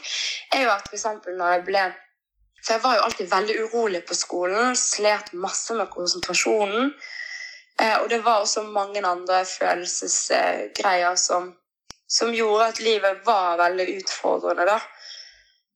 er 0.52 0.66
jo 0.66 0.74
at 0.74 0.86
f.eks. 0.90 1.06
når 1.26 1.56
jeg 1.56 1.64
ble 1.70 1.84
For 2.64 2.74
jeg 2.74 2.82
var 2.82 2.96
jo 2.96 3.04
alltid 3.04 3.30
veldig 3.30 3.56
urolig 3.64 4.00
på 4.08 4.16
skolen, 4.16 4.76
slet 4.76 5.32
masse 5.36 5.74
med 5.76 5.90
konsentrasjonen. 5.92 6.94
Eh, 7.80 7.96
og 8.00 8.08
det 8.10 8.22
var 8.24 8.40
også 8.40 8.62
mange 8.62 9.02
andre 9.06 9.44
følelsesgreier 9.44 11.14
som, 11.20 11.50
som 12.08 12.32
gjorde 12.32 12.70
at 12.72 12.80
livet 12.80 13.20
var 13.26 13.58
veldig 13.60 13.88
utfordrende, 13.98 14.68
da. 14.70 14.78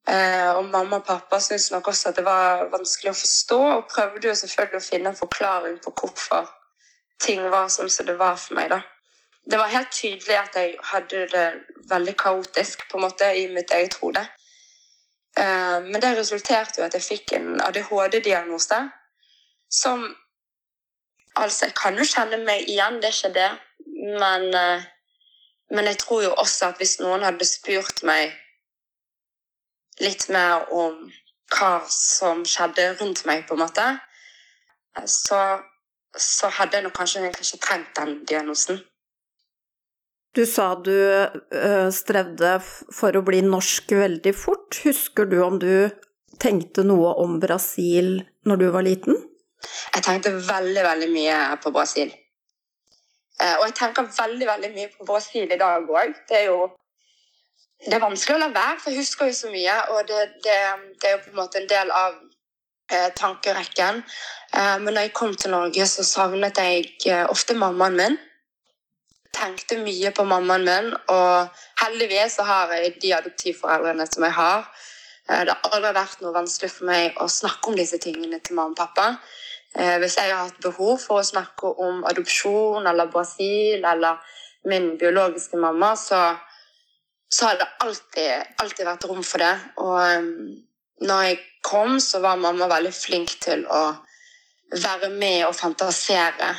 Eh, 0.08 0.50
og 0.56 0.64
mamma 0.72 1.02
og 1.02 1.04
pappa 1.04 1.40
syntes 1.44 1.70
nok 1.74 1.90
også 1.92 2.08
at 2.08 2.20
det 2.20 2.24
var 2.24 2.68
vanskelig 2.72 3.12
å 3.12 3.18
forstå, 3.22 3.58
og 3.76 3.90
prøvde 3.92 4.30
jo 4.30 4.38
selvfølgelig 4.40 4.80
å 4.80 4.88
finne 4.90 5.12
en 5.12 5.18
forklaring 5.18 5.82
på 5.84 5.92
hvorfor 6.00 6.48
ting 7.20 7.42
var 7.50 7.68
sånn 7.68 7.90
som 7.92 8.08
det 8.08 8.16
var 8.16 8.38
for 8.40 8.56
meg, 8.56 8.72
da 8.72 8.80
det 9.50 9.56
var 9.56 9.72
helt 9.72 9.92
tydelig 9.92 10.36
at 10.36 10.56
jeg 10.56 10.74
hadde 10.90 11.20
det 11.32 11.46
veldig 11.90 12.14
kaotisk 12.20 12.84
på 12.90 12.98
en 12.98 13.04
måte 13.06 13.28
i 13.32 13.46
mitt 13.52 13.70
eget 13.72 13.96
hode. 14.02 14.20
Uh, 15.36 15.84
men 15.84 16.00
det 16.02 16.16
resulterte 16.16 16.80
jo 16.80 16.86
at 16.86 16.94
jeg 16.96 17.04
fikk 17.04 17.34
en 17.36 17.60
ADHD-diagnose 17.60 18.80
som 19.70 20.08
Altså, 21.38 21.66
jeg 21.68 21.74
kan 21.78 21.94
jo 21.94 22.02
kjenne 22.02 22.40
meg 22.42 22.64
igjen, 22.66 22.96
det 22.98 23.04
er 23.04 23.14
ikke 23.14 23.28
det, 23.34 23.50
men, 24.18 24.46
uh, 24.58 24.82
men 25.70 25.86
jeg 25.86 25.98
tror 26.00 26.22
jo 26.24 26.32
også 26.34 26.72
at 26.72 26.80
hvis 26.80 26.96
noen 26.98 27.22
hadde 27.22 27.46
spurt 27.46 28.02
meg 28.02 28.32
litt 30.02 30.26
mer 30.34 30.66
om 30.74 30.96
hva 31.54 31.70
som 31.92 32.42
skjedde 32.48 32.88
rundt 32.98 33.22
meg, 33.28 33.44
på 33.46 33.54
en 33.54 33.62
måte, 33.62 33.86
så, 35.06 35.40
så 36.16 36.50
hadde 36.58 36.76
jeg 36.76 36.88
nok 36.88 36.96
kanskje 36.98 37.28
ikke 37.28 37.62
trengt 37.62 37.94
den 37.96 38.24
diagnosen. 38.28 38.80
Du 40.36 40.44
sa 40.46 40.74
du 40.84 40.92
uh, 40.92 41.88
strevde 41.94 42.58
for 42.94 43.16
å 43.16 43.24
bli 43.24 43.40
norsk 43.44 43.94
veldig 43.96 44.34
fort. 44.36 44.80
Husker 44.84 45.28
du 45.28 45.38
om 45.44 45.56
du 45.62 45.88
tenkte 46.38 46.84
noe 46.86 47.14
om 47.22 47.38
Brasil 47.42 48.18
når 48.46 48.60
du 48.60 48.66
var 48.74 48.84
liten? 48.86 49.16
Jeg 49.94 50.04
tenkte 50.04 50.34
veldig, 50.36 50.82
veldig 50.84 51.08
mye 51.14 51.38
på 51.62 51.72
Brasil. 51.74 52.12
Uh, 53.40 53.56
og 53.56 53.64
jeg 53.70 53.78
tenker 53.80 54.10
veldig, 54.18 54.50
veldig 54.52 54.72
mye 54.76 54.92
på 54.98 55.08
Brasil 55.08 55.48
i 55.48 55.60
dag 55.60 55.88
òg. 55.88 56.14
Det 56.28 56.42
er 56.42 56.46
jo 56.52 56.68
det 57.86 57.94
er 57.94 58.02
vanskelig 58.02 58.34
å 58.34 58.40
la 58.42 58.48
være, 58.50 58.78
for 58.82 58.90
jeg 58.90 59.04
husker 59.04 59.28
jo 59.30 59.34
så 59.38 59.50
mye. 59.52 59.74
Og 59.94 60.00
det, 60.08 60.22
det, 60.44 60.56
det 60.98 61.08
er 61.08 61.12
jo 61.14 61.24
på 61.24 61.30
en 61.32 61.40
måte 61.40 61.60
en 61.62 61.68
del 61.70 61.92
av 61.94 62.16
uh, 62.18 63.10
tankerekken. 63.16 64.02
men 64.82 64.94
når 64.94 65.06
jeg 65.06 65.12
kom 65.14 65.34
til 65.36 65.52
Norge, 65.52 65.86
så 65.86 66.04
savnet 66.04 66.58
jeg 66.58 67.28
ofte 67.30 67.54
mammaen 67.54 67.96
min 67.96 68.16
tenkte 69.34 69.78
mye 69.82 70.12
på 70.14 70.24
mammaen 70.26 70.64
min, 70.66 70.92
og 71.12 71.58
heldigvis 71.82 72.38
så 72.38 72.46
har 72.48 72.72
jeg 72.74 72.96
de 73.02 73.14
adoptivforeldrene 73.16 74.06
som 74.08 74.24
jeg 74.26 74.36
har. 74.38 74.68
Eh, 75.28 75.44
det 75.46 75.54
har 75.54 75.76
aldri 75.76 75.92
vært 75.96 76.24
noe 76.24 76.34
vanskelig 76.36 76.72
for 76.72 76.88
meg 76.90 77.20
å 77.22 77.28
snakke 77.32 77.70
om 77.70 77.78
disse 77.78 78.00
tingene 78.02 78.40
til 78.40 78.58
mamma 78.58 78.74
og 78.74 78.80
pappa. 78.80 79.08
Eh, 79.76 79.96
hvis 80.00 80.16
jeg 80.16 80.32
har 80.32 80.48
hatt 80.48 80.60
behov 80.64 80.96
for 81.02 81.20
å 81.20 81.28
snakke 81.28 81.74
om 81.84 82.04
adopsjon 82.08 82.86
eller 82.88 83.10
Brasil 83.12 83.84
eller 83.84 84.22
min 84.68 84.94
biologiske 85.00 85.60
mamma, 85.60 85.92
så, 85.96 86.22
så 87.30 87.50
har 87.50 87.60
det 87.60 87.68
alltid, 87.84 88.54
alltid, 88.62 88.86
vært 88.88 89.06
rom 89.10 89.22
for 89.22 89.44
det. 89.44 89.54
Og 89.84 89.98
um, 90.18 90.32
når 91.04 91.22
jeg 91.28 91.38
kom, 91.64 92.00
så 92.00 92.22
var 92.24 92.40
mamma 92.40 92.68
veldig 92.70 92.94
flink 92.96 93.36
til 93.44 93.66
å 93.68 93.82
være 94.72 95.12
med 95.14 95.46
og 95.46 95.54
fantasere 95.56 96.50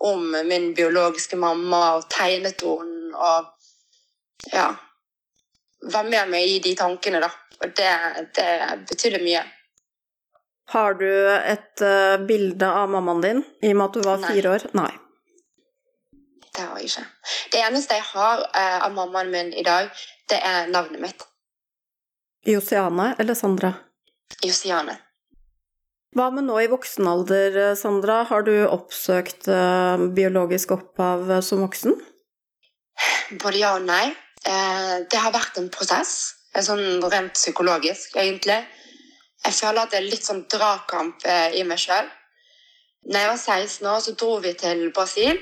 om 0.00 0.30
min 0.48 0.74
biologiske 0.74 1.36
mamma 1.36 1.82
og 1.98 2.08
tegnet 2.12 2.62
henne 2.64 3.14
og 3.14 3.52
ja 4.52 4.74
Var 5.84 6.04
med 6.08 6.30
meg 6.32 6.48
i 6.48 6.60
de 6.64 6.70
tankene, 6.76 7.18
da. 7.20 7.28
Og 7.60 7.72
det, 7.76 7.90
det 8.36 8.52
betydde 8.88 9.18
mye. 9.20 9.42
Har 10.72 10.94
du 10.96 11.10
et 11.28 11.82
uh, 11.84 12.16
bilde 12.24 12.70
av 12.72 12.88
mammaen 12.88 13.20
din 13.20 13.42
i 13.60 13.74
og 13.74 13.76
med 13.76 13.84
at 13.84 13.98
du 13.98 14.00
var 14.06 14.22
Nei. 14.22 14.30
fire 14.32 14.54
år? 14.54 14.64
Nei. 14.80 14.88
Det 16.56 16.64
har 16.64 16.80
jeg 16.80 16.88
ikke. 16.88 17.04
Det 17.52 17.60
eneste 17.66 17.98
jeg 17.98 18.06
har 18.14 18.46
uh, 18.46 18.78
av 18.86 18.96
mammaen 18.96 19.28
min 19.34 19.52
i 19.52 19.64
dag, 19.66 19.92
det 20.32 20.40
er 20.40 20.72
navnet 20.72 21.04
mitt. 21.04 21.26
Josiane 22.48 23.12
eller 23.18 23.36
Sandra? 23.36 23.74
Josiane. 24.40 24.96
Hva 26.14 26.28
med 26.30 26.46
nå 26.46 26.60
i 26.62 26.70
voksen 26.70 27.08
alder, 27.10 27.74
Sandra? 27.74 28.22
Har 28.28 28.44
du 28.46 28.52
oppsøkt 28.68 29.48
uh, 29.50 29.98
biologisk 30.14 30.76
opphav 30.76 31.40
som 31.42 31.64
voksen? 31.64 31.96
Både 33.42 33.58
ja 33.58 33.72
og 33.74 33.88
nei. 33.88 34.12
Eh, 34.44 34.96
det 35.10 35.20
har 35.20 35.32
vært 35.34 35.58
en 35.58 35.70
prosess. 35.72 36.34
Sånn 36.54 37.02
rent 37.10 37.34
psykologisk, 37.34 38.14
egentlig. 38.20 38.60
Jeg 39.44 39.56
føler 39.56 39.82
at 39.82 39.92
det 39.92 39.98
er 39.98 40.06
litt 40.06 40.26
sånn 40.26 40.44
dragkamp 40.50 41.24
eh, 41.26 41.56
i 41.58 41.64
meg 41.66 41.80
sjøl. 41.82 42.06
Da 43.10 43.24
jeg 43.24 43.32
var 43.32 43.40
16 43.40 43.90
år, 43.90 44.00
så 44.04 44.14
dro 44.16 44.36
vi 44.44 44.54
til 44.60 44.86
Brasil. 44.94 45.40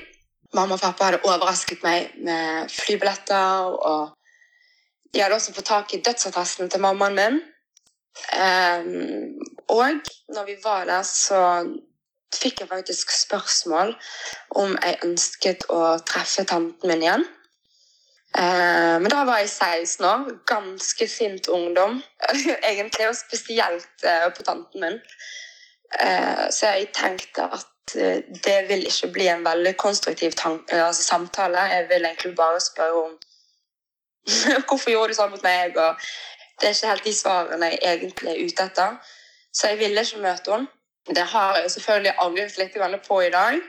Mamma 0.57 0.77
og 0.77 0.81
pappa 0.81 1.09
hadde 1.09 1.21
overrasket 1.27 1.83
meg 1.85 2.15
med 2.25 2.71
flybilletter. 2.73 3.77
Og 3.77 5.13
de 5.13 5.21
hadde 5.21 5.37
også 5.37 5.53
fått 5.55 5.69
tak 5.69 5.93
i 5.93 6.01
dødsattesten 6.03 6.71
til 6.73 6.83
mammaen 6.83 7.19
min. 7.19 7.41
Og 9.69 10.01
når 10.35 10.45
vi 10.45 10.55
var 10.63 10.85
der, 10.85 11.03
så 11.03 11.63
fikk 12.35 12.59
jeg 12.59 12.69
faktisk 12.69 13.11
spørsmål 13.11 13.93
om 14.59 14.75
jeg 14.81 14.99
ønsket 15.05 15.65
å 15.69 15.97
treffe 16.07 16.45
tanten 16.49 16.89
min 16.89 17.05
igjen. 17.05 17.25
Uh, 18.33 18.97
men 19.01 19.11
da 19.13 19.21
var 19.29 19.43
jeg 19.43 19.49
16 19.49 20.05
år. 20.09 20.31
Ganske 20.49 21.07
sint 21.07 21.47
ungdom, 21.47 22.01
egentlig. 22.71 23.09
Og 23.09 23.17
spesielt 23.17 24.07
uh, 24.07 24.29
på 24.33 24.45
tanten 24.47 24.81
min. 24.81 24.97
Uh, 25.99 26.49
så 26.49 26.73
jeg 26.73 26.89
tenkte 26.97 27.45
at 27.45 27.69
det 27.93 28.59
vil 28.69 28.85
ikke 28.87 29.09
bli 29.11 29.25
en 29.27 29.43
veldig 29.45 29.75
konstruktiv 29.77 30.31
altså 30.45 31.03
samtale. 31.03 31.59
Jeg 31.59 31.89
vil 31.89 32.05
egentlig 32.05 32.35
bare 32.35 32.59
spørre 32.59 33.03
om 33.03 33.17
Hvorfor 34.67 34.89
gjorde 34.89 35.11
du 35.11 35.17
sånn 35.17 35.33
mot 35.33 35.43
meg? 35.43 35.75
Og 35.75 35.99
det 36.61 36.69
er 36.69 36.77
ikke 36.77 36.91
helt 36.93 37.07
de 37.09 37.13
svarene 37.17 37.69
jeg 37.73 37.81
egentlig 37.83 38.31
er 38.31 38.45
ute 38.47 38.67
etter. 38.69 39.11
Så 39.53 39.69
jeg 39.71 39.79
ville 39.79 40.01
ikke 40.01 40.23
møte 40.23 40.53
henne. 40.53 40.71
Det 41.03 41.25
har 41.33 41.57
jeg 41.59 41.71
selvfølgelig 41.71 42.13
angret 42.23 42.57
litt 42.57 42.77
på 43.07 43.19
i 43.21 43.29
dag. 43.29 43.59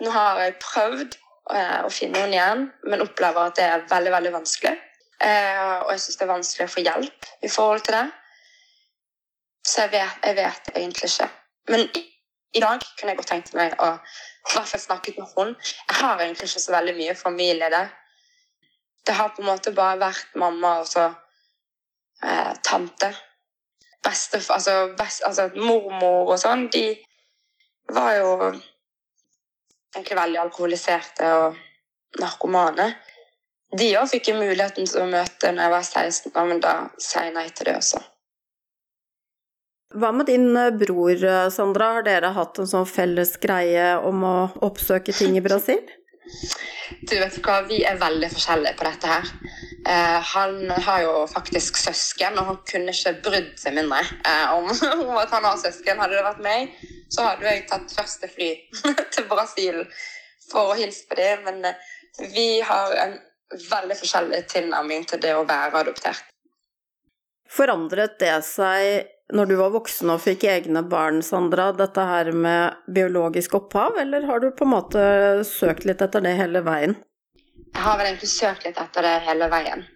Nå 0.00 0.10
har 0.10 0.40
jeg 0.40 0.58
prøvd 0.62 1.16
eh, 1.50 1.80
å 1.84 1.90
finne 1.90 2.22
henne 2.22 2.36
igjen, 2.36 2.64
men 2.86 3.02
opplever 3.02 3.50
at 3.50 3.58
det 3.58 3.64
er 3.66 3.86
veldig 3.90 4.12
veldig 4.14 4.32
vanskelig. 4.38 4.76
Eh, 5.22 5.78
og 5.82 5.90
jeg 5.92 6.02
syns 6.04 6.18
det 6.18 6.26
er 6.26 6.32
vanskelig 6.32 6.66
å 6.68 6.72
få 6.72 6.84
hjelp 6.86 7.26
i 7.42 7.50
forhold 7.50 7.82
til 7.86 7.98
det. 7.98 8.06
Så 9.66 9.84
jeg 9.84 9.92
vet, 9.92 10.22
jeg 10.26 10.38
vet 10.38 10.70
egentlig 10.74 11.10
ikke. 11.10 11.28
Men 11.70 11.84
i, 11.98 12.60
dag 12.60 12.86
kunne 12.98 13.12
jeg 13.12 13.18
godt 13.20 13.30
tenkt 13.32 13.52
meg 13.58 13.74
å 13.82 13.90
i 13.92 14.54
hvert 14.54 14.70
fall 14.70 14.82
snakket 14.82 15.18
med 15.18 15.34
henne. 15.34 15.74
Jeg 15.90 15.98
har 15.98 16.22
egentlig 16.22 16.48
ikke 16.48 16.64
så 16.64 16.76
veldig 16.76 16.94
mye 16.98 17.18
familie 17.18 17.68
der. 17.74 17.92
Det 19.06 19.18
har 19.18 19.34
på 19.34 19.42
en 19.42 19.50
måte 19.50 19.74
bare 19.74 19.98
vært 19.98 20.34
mamma 20.38 20.78
og 20.82 20.88
så 20.90 21.08
eh, 21.10 22.54
tante 22.62 23.12
bestef, 24.02 24.50
altså, 24.50 24.92
best, 24.98 25.22
altså 25.26 25.48
mormor 25.56 26.32
og 26.32 26.38
sånn, 26.40 26.68
de 26.72 26.86
var 27.92 28.16
jo 28.18 28.30
egentlig 29.94 30.18
veldig 30.18 30.40
alkoholiserte 30.42 31.32
og 31.38 31.58
narkomane. 32.20 32.92
De 33.72 33.88
òg 33.96 34.08
fikk 34.10 34.32
jo 34.32 34.40
muligheten 34.40 34.88
til 34.88 35.04
å 35.04 35.10
møte 35.10 35.52
når 35.52 35.64
jeg 35.64 35.74
var 35.74 35.86
16 35.86 36.32
år, 36.34 36.48
men 36.48 36.60
da 36.64 36.74
sa 37.00 37.26
jeg 37.26 37.36
nei 37.36 37.46
til 37.50 37.70
det 37.70 37.78
også. 37.80 38.02
Hva 39.92 40.08
med 40.16 40.28
din 40.28 40.56
eh, 40.56 40.72
bror, 40.72 41.12
eh, 41.12 41.48
Sandra? 41.52 41.90
Har 41.98 42.06
dere 42.06 42.32
hatt 42.32 42.60
en 42.60 42.68
sånn 42.68 42.88
felles 42.88 43.34
greie 43.40 43.90
om 44.00 44.24
å 44.24 44.36
oppsøke 44.64 45.12
ting 45.16 45.36
i 45.36 45.44
Brasil? 45.44 45.82
Du 47.08 47.12
vet 47.18 47.36
hva, 47.44 47.60
Vi 47.68 47.82
er 47.84 48.00
veldig 48.00 48.30
forskjellige 48.32 48.78
på 48.78 48.86
dette 48.88 49.10
her. 49.10 49.32
Eh, 49.88 50.20
han 50.34 50.70
har 50.70 51.02
jo 51.02 51.26
faktisk 51.26 51.76
søsken, 51.76 52.38
og 52.38 52.44
han 52.46 52.58
kunne 52.70 52.94
ikke 52.94 53.16
brydd 53.24 53.52
seg 53.58 53.74
mindre 53.74 53.98
eh, 54.22 54.52
om, 54.54 54.68
om, 55.08 55.16
at 55.18 55.32
han 55.34 55.46
har 55.48 55.58
søsken. 55.58 55.98
Hadde 55.98 56.18
det 56.18 56.26
vært 56.26 56.44
meg, 56.44 56.76
så 57.10 57.26
hadde 57.26 57.48
jeg 57.50 57.66
tatt 57.70 57.94
første 57.96 58.30
fly 58.30 58.50
til 59.14 59.26
Brasil 59.30 59.82
for 60.50 60.72
å 60.72 60.78
hilse 60.78 61.08
på 61.10 61.18
dem. 61.18 61.42
Men 61.48 61.72
eh, 61.72 61.88
vi 62.30 62.46
har 62.62 62.94
en 63.06 63.18
veldig 63.72 63.98
forskjellig 63.98 64.44
tilnærming 64.52 65.08
til 65.10 65.22
det 65.24 65.34
å 65.34 65.46
være 65.48 65.82
adoptert. 65.82 66.28
Forandret 67.52 68.14
det 68.22 68.38
seg 68.46 69.10
når 69.32 69.48
du 69.48 69.54
var 69.58 69.72
voksen 69.74 70.12
og 70.12 70.22
fikk 70.22 70.44
egne 70.48 70.82
barn, 70.86 71.22
Sandra, 71.24 71.70
dette 71.76 72.04
her 72.04 72.30
med 72.36 72.78
biologisk 72.92 73.56
opphav, 73.56 73.96
eller 74.00 74.26
har 74.28 74.42
du 74.42 74.50
på 74.52 74.66
en 74.66 74.74
måte 74.74 75.04
søkt 75.48 75.86
litt 75.88 76.04
etter 76.04 76.24
det 76.24 76.36
hele 76.38 76.62
veien? 76.64 76.96
Jeg 77.74 77.82
har 77.82 77.98
vel 77.98 78.06
egentlig 78.06 78.30
søkt 78.30 78.66
litt 78.66 78.78
etter 78.80 79.06
det 79.06 79.14
hele 79.26 79.48
veien. 79.52 79.86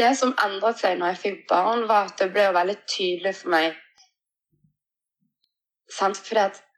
Det 0.00 0.10
som 0.18 0.34
endret 0.44 0.78
seg 0.78 0.98
når 0.98 1.14
jeg 1.14 1.22
fikk 1.22 1.46
barn, 1.50 1.86
var 1.90 2.10
at 2.10 2.18
det 2.20 2.30
ble 2.34 2.48
veldig 2.54 2.76
tydelig 2.86 3.34
for 3.40 3.54
meg 3.54 3.78
sant? 5.90 6.20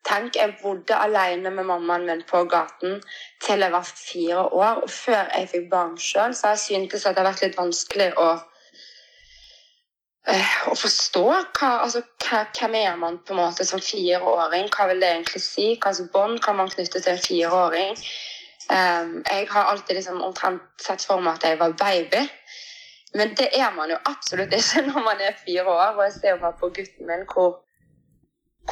Tenk, 0.02 0.35
jeg 0.35 0.57
bodde 0.59 0.97
alene 0.99 1.52
med 1.54 1.69
mammaen 1.69 2.09
min 2.09 2.23
på 2.26 2.40
gaten 2.50 2.97
til 3.45 3.61
jeg 3.62 3.71
var 3.71 3.85
fire 3.87 4.47
år. 4.49 4.81
Og 4.83 4.90
før 4.90 5.28
jeg 5.37 5.50
fikk 5.52 5.69
barn 5.71 5.92
sjøl, 5.95 6.35
så 6.35 6.49
har 6.49 6.57
jeg 6.57 6.64
syntes 6.64 7.07
at 7.07 7.14
det 7.14 7.23
har 7.23 7.31
vært 7.31 7.45
litt 7.45 7.61
vanskelig 7.61 8.09
å 8.19 8.33
Eh, 10.31 10.50
å 10.70 10.75
forstå 10.79 11.22
hva, 11.27 11.68
altså, 11.83 12.01
hvem 12.22 12.77
er 12.79 12.98
man 12.98 13.16
på 13.27 13.35
en 13.35 13.40
måte 13.40 13.64
som 13.66 13.81
fireåring. 13.83 14.68
Hva 14.70 14.87
vil 14.92 15.01
det 15.03 15.09
egentlig 15.16 15.42
si? 15.42 15.64
Hva 15.83 15.90
slags 15.90 16.12
bånd 16.14 16.38
kan 16.44 16.61
man 16.61 16.70
knytte 16.70 17.01
til 17.03 17.12
en 17.12 17.25
fireåring? 17.25 17.96
Um, 18.70 19.25
jeg 19.31 19.46
har 19.51 19.64
alltid 19.64 19.94
liksom 19.94 20.22
omtrent 20.22 20.62
sett 20.83 21.05
for 21.05 21.20
meg 21.20 21.35
at 21.35 21.48
jeg 21.48 21.59
var 21.59 21.75
baby. 21.79 22.22
Men 23.14 23.35
det 23.37 23.48
er 23.59 23.75
man 23.75 23.90
jo 23.90 23.98
absolutt 24.09 24.55
ikke 24.57 24.85
når 24.90 25.05
man 25.05 25.20
er 25.20 25.38
fire 25.46 25.66
år. 25.66 25.96
Og 25.96 26.05
jeg 26.05 26.12
ser 26.12 26.40
bare 26.40 26.59
på 26.61 26.68
gutten 26.68 27.07
min 27.07 27.27
hvor, 27.33 27.62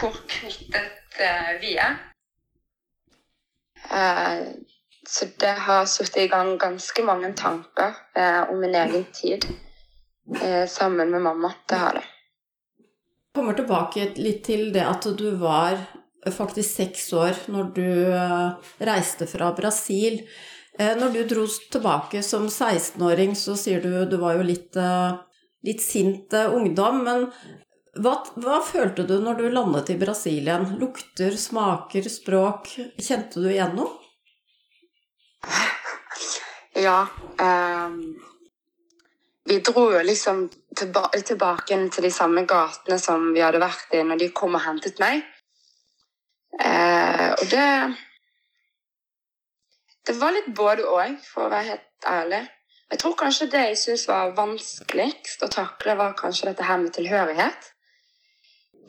hvor 0.01 0.15
knyttet 0.29 1.19
uh, 1.21 1.53
vi 1.61 1.77
er. 1.77 1.99
Uh, 3.91 4.47
så 5.09 5.27
det 5.41 5.57
har 5.67 5.85
satt 5.85 6.17
i 6.17 6.29
gang 6.29 6.59
ganske 6.61 7.03
mange 7.03 7.33
tanker 7.37 7.97
uh, 8.19 8.51
om 8.51 8.61
min 8.61 8.75
egen 8.75 9.05
tid 9.13 9.45
eh, 10.43 10.69
sammen 10.69 11.11
med 11.11 11.23
mamma. 11.23 11.53
Det 11.69 11.75
har 11.75 11.93
det. 11.93 12.05
Jeg 13.31 13.35
kommer 13.35 13.53
tilbake 13.53 14.13
litt 14.17 14.45
til 14.45 14.73
det 14.75 14.85
at 14.87 15.07
du 15.19 15.31
var 15.39 15.79
faktisk 16.29 16.77
seks 16.77 17.13
år 17.17 17.39
når 17.53 17.71
du 17.77 17.89
eh, 18.13 18.71
reiste 18.87 19.29
fra 19.31 19.53
Brasil. 19.57 20.21
Eh, 20.79 20.93
når 20.99 21.15
du 21.15 21.21
dro 21.31 21.47
tilbake 21.73 22.23
som 22.27 22.49
16-åring, 22.49 23.35
så 23.37 23.57
sier 23.59 23.83
du 23.85 24.05
du 24.11 24.19
var 24.21 24.37
jo 24.39 24.47
litt, 24.47 24.77
eh, 24.77 25.19
litt 25.67 25.83
sint 25.85 26.35
ungdom. 26.35 27.03
Men 27.07 27.29
hva, 28.01 28.19
hva, 28.37 28.61
følte 28.65 29.07
du 29.09 29.17
når 29.23 29.41
du 29.41 29.51
landet 29.51 29.95
i 29.95 29.99
Brasil 30.01 30.45
igjen? 30.45 30.69
Lukter, 30.81 31.37
smaker, 31.37 32.09
språk. 32.09 32.75
Kjente 33.01 33.43
du 33.43 33.51
igjen 33.53 33.77
noe? 33.79 33.97
Ja. 36.79 37.05
Um 37.41 38.21
vi 39.51 39.59
dro 39.59 39.89
jo 39.93 40.01
liksom 40.05 40.45
tilba 40.77 41.09
tilbake 41.27 41.77
til 41.91 42.05
de 42.07 42.11
samme 42.15 42.45
gatene 42.47 42.99
som 43.03 43.33
vi 43.35 43.43
hadde 43.43 43.59
vært 43.63 43.97
i 43.97 44.03
når 44.07 44.21
de 44.21 44.29
kom 44.37 44.55
og 44.55 44.63
hentet 44.63 45.01
meg. 45.03 45.25
Eh, 46.59 47.31
og 47.31 47.45
det 47.51 47.97
Det 50.07 50.17
var 50.21 50.33
litt 50.33 50.49
både 50.57 50.83
òg, 50.89 51.19
for 51.23 51.47
å 51.47 51.51
være 51.53 51.69
helt 51.69 52.07
ærlig. 52.09 52.41
Jeg 52.91 52.99
tror 52.99 53.15
kanskje 53.15 53.47
det 53.53 53.61
jeg 53.69 53.77
syntes 53.79 54.09
var 54.09 54.33
vanskeligst 54.35 55.45
å 55.47 55.49
takle, 55.53 55.95
var 55.95 56.17
kanskje 56.19 56.49
dette 56.49 56.67
her 56.67 56.81
med 56.83 56.95
tilhørighet. 56.97 57.69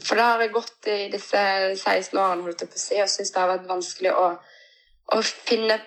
For 0.01 0.17
da 0.17 0.31
har 0.31 0.41
jeg 0.41 0.53
gått 0.55 0.87
i 0.89 1.09
disse 1.13 1.41
16 1.75 2.17
årene 2.17 2.47
holdt 2.47 2.63
jeg 2.63 2.71
på 2.71 2.79
å 2.79 2.81
si, 2.81 2.97
og 3.03 3.11
syntes 3.11 3.33
det 3.35 3.41
har 3.41 3.51
vært 3.51 3.67
vanskelig 3.69 4.13
å, 4.17 4.25
å 5.13 5.19
finne 5.21 5.77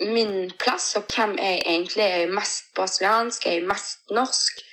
min 0.00 0.50
plass, 0.58 0.94
og 0.98 1.06
hvem 1.14 1.36
jeg 1.38 1.60
egentlig 1.60 2.04
er. 2.04 2.16
Jeg 2.24 2.34
mest 2.34 2.72
brasiliansk? 2.74 3.46
Er 3.46 3.58
jeg 3.58 3.68
mest 3.68 4.14
norsk? 4.16 4.64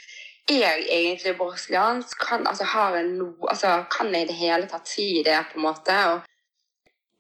Er 0.49 0.63
jeg 0.63 0.87
egentlig 0.87 1.35
brasiliansk? 1.37 2.17
Kan, 2.23 2.47
altså, 2.47 2.65
no, 3.11 3.29
altså, 3.51 3.83
kan 3.91 4.13
jeg 4.15 4.25
i 4.25 4.31
det 4.31 4.39
hele 4.39 4.71
tatt 4.71 4.89
si 4.89 5.21
det, 5.25 5.37
på 5.51 5.59
en 5.59 5.67
måte? 5.67 5.97
Og 6.13 6.37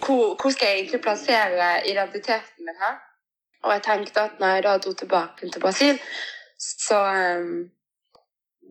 hvor, 0.05 0.35
hvor, 0.41 0.51
skal 0.53 0.67
jeg 0.67 0.77
egentlig 0.77 1.01
plassere 1.01 1.87
identiteten 1.89 2.65
min 2.65 2.81
her? 2.81 2.99
Og 3.63 3.73
jeg 3.73 3.83
tenkte 3.83 4.21
at 4.21 4.39
når 4.39 4.47
jeg 4.47 4.63
da 4.63 4.77
dro 4.77 4.93
tilbake 4.93 5.49
til 5.49 5.61
Brasil, 5.61 5.99
så 6.59 6.99
um, 7.39 7.71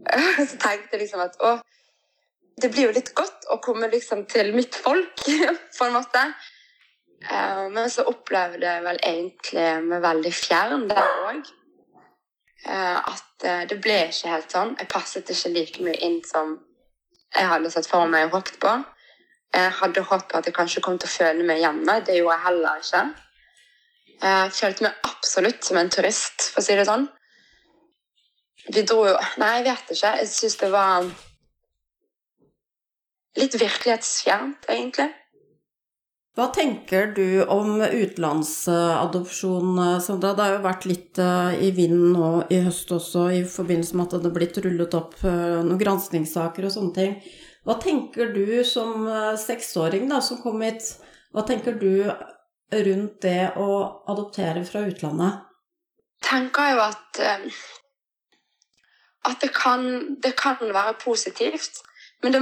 Så 0.48 0.58
tenkte 0.60 0.92
jeg 0.92 1.00
liksom 1.04 1.22
at 1.24 1.38
å, 1.44 1.56
det 2.62 2.70
blir 2.72 2.88
jo 2.88 2.96
litt 2.96 3.12
godt 3.16 3.48
å 3.52 3.58
komme 3.64 3.88
liksom 3.92 4.26
til 4.30 4.52
mitt 4.56 4.76
folk, 4.76 5.24
på 5.78 5.88
en 5.88 5.96
måte. 5.96 6.24
Uh, 7.26 7.66
men 7.72 7.90
så 7.90 8.04
opplevde 8.06 8.66
jeg 8.66 8.84
vel 8.84 8.98
egentlig 9.02 9.68
meg 9.86 10.04
veldig 10.04 10.32
fjern 10.36 10.88
der 10.90 11.12
òg. 11.30 11.48
Uh, 12.66 12.72
eh, 12.72 12.98
at 13.12 13.46
uh, 13.46 13.62
det 13.68 13.78
ble 13.82 13.98
ikke 14.10 14.32
helt 14.32 14.52
sånn. 14.52 14.74
Jeg 14.80 14.90
passet 14.92 15.32
ikke 15.32 15.52
like 15.54 15.86
mye 15.86 15.98
inn 16.06 16.20
som 16.26 16.58
jeg 17.36 17.48
hadde 17.50 17.70
sett 17.72 17.88
for 17.88 18.08
meg 18.10 18.28
og 18.28 18.38
håpet 18.38 18.60
på. 18.62 18.74
Jeg 19.56 19.72
hadde 19.78 20.04
håpet 20.04 20.34
at 20.36 20.48
jeg 20.48 20.56
kanskje 20.56 20.82
kom 20.84 20.98
til 21.00 21.08
å 21.08 21.14
føle 21.14 21.44
meg 21.48 21.62
hjemme. 21.62 22.00
Det 22.04 22.18
gjorde 22.18 22.34
jeg 22.36 22.44
heller 22.46 22.82
ikke. 22.82 23.04
Jeg 24.16 24.56
følte 24.56 24.84
meg 24.86 25.06
absolutt 25.08 25.64
som 25.64 25.78
en 25.80 25.92
turist, 25.92 26.50
for 26.52 26.60
å 26.60 26.66
si 26.66 26.76
det 26.76 26.88
sånn. 26.88 27.06
Vi 28.66 28.82
dro 28.82 29.04
jo 29.06 29.14
Nei, 29.40 29.52
jeg 29.58 29.68
vet 29.68 29.94
ikke. 29.94 30.12
Jeg 30.20 30.32
syns 30.32 30.58
det 30.60 30.72
var 30.74 31.06
litt 33.36 33.56
virkelighetsfjernt, 33.60 34.68
egentlig. 34.72 35.08
Hva 36.36 36.50
tenker 36.52 37.14
du 37.16 37.44
om 37.48 37.80
utenlandsadopsjon, 37.80 39.78
Sandra? 40.04 40.34
Det 40.36 40.44
har 40.44 40.52
jo 40.58 40.64
vært 40.66 40.84
litt 40.84 41.20
eh, 41.22 41.54
i 41.64 41.70
vinden 41.72 42.12
nå 42.12 42.44
i 42.52 42.58
høst 42.66 42.92
også, 42.92 43.30
i 43.32 43.40
forbindelse 43.48 43.96
med 43.96 44.04
at 44.04 44.18
det 44.18 44.28
har 44.28 44.34
blitt 44.36 44.60
rullet 44.60 44.96
opp 44.98 45.16
eh, 45.24 45.62
noen 45.64 45.80
granskingssaker 45.80 46.68
og 46.68 46.74
sånne 46.74 46.92
ting. 46.98 47.16
Hva 47.66 47.76
tenker 47.82 48.30
du 48.34 48.62
som 48.64 49.08
eh, 49.10 49.34
seksåring 49.40 50.06
da, 50.10 50.20
som 50.22 50.38
kom 50.42 50.62
hit, 50.62 50.92
hva 51.34 51.42
tenker 51.46 51.78
du 51.80 52.06
rundt 52.72 53.18
det 53.22 53.52
å 53.58 53.70
adoptere 54.10 54.62
fra 54.66 54.84
utlandet? 54.86 55.42
Jeg 56.16 56.28
tenker 56.30 56.70
jo 56.72 56.78
at, 56.82 57.20
at 59.28 59.42
det, 59.42 59.50
kan, 59.54 59.84
det 60.22 60.32
kan 60.38 60.62
være 60.62 60.96
positivt, 61.02 61.82
men 62.24 62.34
det 62.34 62.40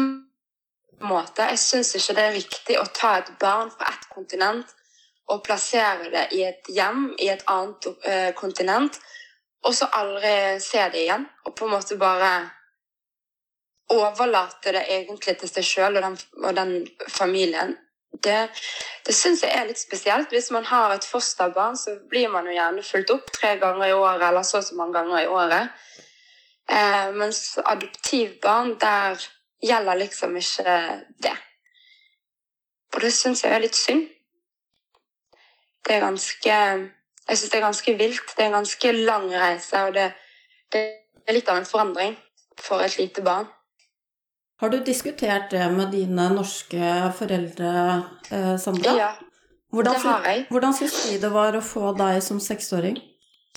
måte. 1.02 1.48
Jeg 1.50 1.58
syns 1.58 1.94
ikke 1.98 2.16
det 2.16 2.24
er 2.24 2.36
riktig 2.38 2.78
å 2.80 2.86
ta 2.94 3.18
et 3.20 3.30
barn 3.40 3.70
fra 3.74 3.90
ett 3.92 4.08
kontinent 4.12 4.74
og 5.32 5.42
plassere 5.44 6.10
det 6.12 6.26
i 6.36 6.42
et 6.44 6.68
hjem 6.68 7.06
i 7.18 7.30
et 7.32 7.44
annet 7.48 7.86
uh, 7.88 8.30
kontinent, 8.36 8.98
og 9.64 9.72
så 9.72 9.88
aldri 9.96 10.60
se 10.60 10.82
det 10.92 11.06
igjen. 11.06 11.24
Og 11.48 11.54
på 11.56 11.64
en 11.64 11.72
måte 11.72 11.96
bare 12.00 12.32
overlate 14.00 14.74
det 14.76 14.84
egentlig 14.90 15.36
til 15.40 15.50
seg 15.50 15.66
sjøl 15.66 15.98
og, 16.00 16.20
og, 16.42 16.52
den 16.56 16.76
familien 17.08 17.76
Det, 18.24 18.48
det 19.06 19.14
syns 19.14 19.42
jeg 19.42 19.50
er 19.52 19.66
litt 19.66 19.80
spesielt. 19.80 20.30
Hvis 20.30 20.52
man 20.54 20.64
har 20.64 20.92
et 20.94 21.04
fosterbarn, 21.04 21.76
så 21.76 21.96
blir 22.10 22.28
man 22.30 22.46
jo 22.46 22.54
gjerne 22.54 22.84
fulgt 22.86 23.10
opp 23.10 23.32
tre 23.34 23.56
ganger 23.58 23.88
i 23.88 23.96
året, 23.96 24.22
eller 24.28 24.46
så 24.46 24.60
og 24.60 24.64
så 24.64 24.76
mange 24.78 24.94
ganger 24.94 25.18
i 25.18 25.26
året. 25.26 25.72
Eh, 26.70 27.10
mens 27.18 27.58
adoptivbarn, 27.58 28.76
der 28.80 29.18
gjelder 29.66 29.94
liksom 29.94 30.36
ikke 30.36 30.76
det. 31.26 31.34
Og 32.94 33.00
det 33.02 33.12
syns 33.12 33.44
jeg 33.44 33.52
er 33.52 33.64
litt 33.64 33.76
synd. 33.76 34.06
Det 35.84 35.96
er 35.96 36.06
ganske 36.06 36.58
Jeg 37.28 37.38
syns 37.38 37.50
det 37.50 37.58
er 37.58 37.64
ganske 37.64 37.96
vilt. 37.98 38.36
Det 38.36 38.42
er 38.42 38.46
en 38.46 38.58
ganske 38.60 38.92
lang 38.92 39.30
reise, 39.32 39.82
og 39.82 39.94
det, 39.94 40.12
det 40.72 40.80
er 41.26 41.32
litt 41.32 41.48
av 41.48 41.56
en 41.56 41.68
forandring 41.68 42.16
for 42.60 42.84
et 42.84 42.98
lite 42.98 43.22
barn. 43.24 43.48
Har 44.60 44.70
du 44.70 44.78
diskutert 44.86 45.50
det 45.50 45.64
med 45.72 45.90
dine 45.92 46.28
norske 46.34 46.90
foreldre, 47.18 47.70
eh, 48.30 48.54
Sandra? 48.58 48.92
Ja, 48.96 49.10
hvordan, 49.74 49.94
det 49.94 50.02
har 50.02 50.28
jeg. 50.28 50.46
Hvordan 50.50 50.74
syns 50.74 50.94
de 51.06 51.18
det 51.22 51.32
var 51.32 51.56
å 51.58 51.64
få 51.64 51.90
deg 51.98 52.20
som 52.22 52.38
seksåring? 52.40 53.00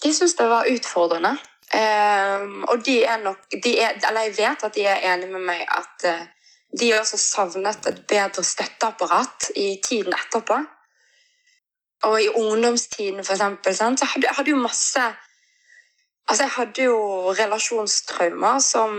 De 0.04 0.14
syns 0.14 0.34
det 0.38 0.48
var 0.50 0.70
utfordrende. 0.72 1.36
Um, 1.68 2.64
og 2.72 2.86
de 2.86 3.02
er 3.04 3.18
nok 3.20 3.42
de 3.52 3.74
er, 3.84 3.98
Eller 4.08 4.30
jeg 4.30 4.38
vet 4.38 4.62
at 4.64 4.76
de 4.76 4.86
er 4.88 5.02
enige 5.12 5.34
med 5.34 5.44
meg 5.50 5.66
at 5.68 6.06
uh, 6.08 6.22
de 6.80 6.94
også 6.96 7.18
savnet 7.20 7.90
et 7.92 8.00
bedre 8.08 8.44
støtteapparat 8.44 9.50
i 9.56 9.76
tiden 9.84 10.16
etterpå. 10.16 10.62
Og 12.08 12.22
i 12.24 12.30
ungdomstiden, 12.30 13.24
for 13.24 13.34
eksempel, 13.34 13.76
sant, 13.76 14.00
så 14.00 14.06
hadde 14.06 14.30
jeg 14.30 14.38
hadde 14.38 14.54
jo 14.56 14.66
masse 14.66 15.08
Altså, 16.28 16.44
jeg 16.44 16.52
hadde 16.52 16.84
jo 16.84 16.98
relasjonstraumer 17.32 18.60
som 18.60 18.98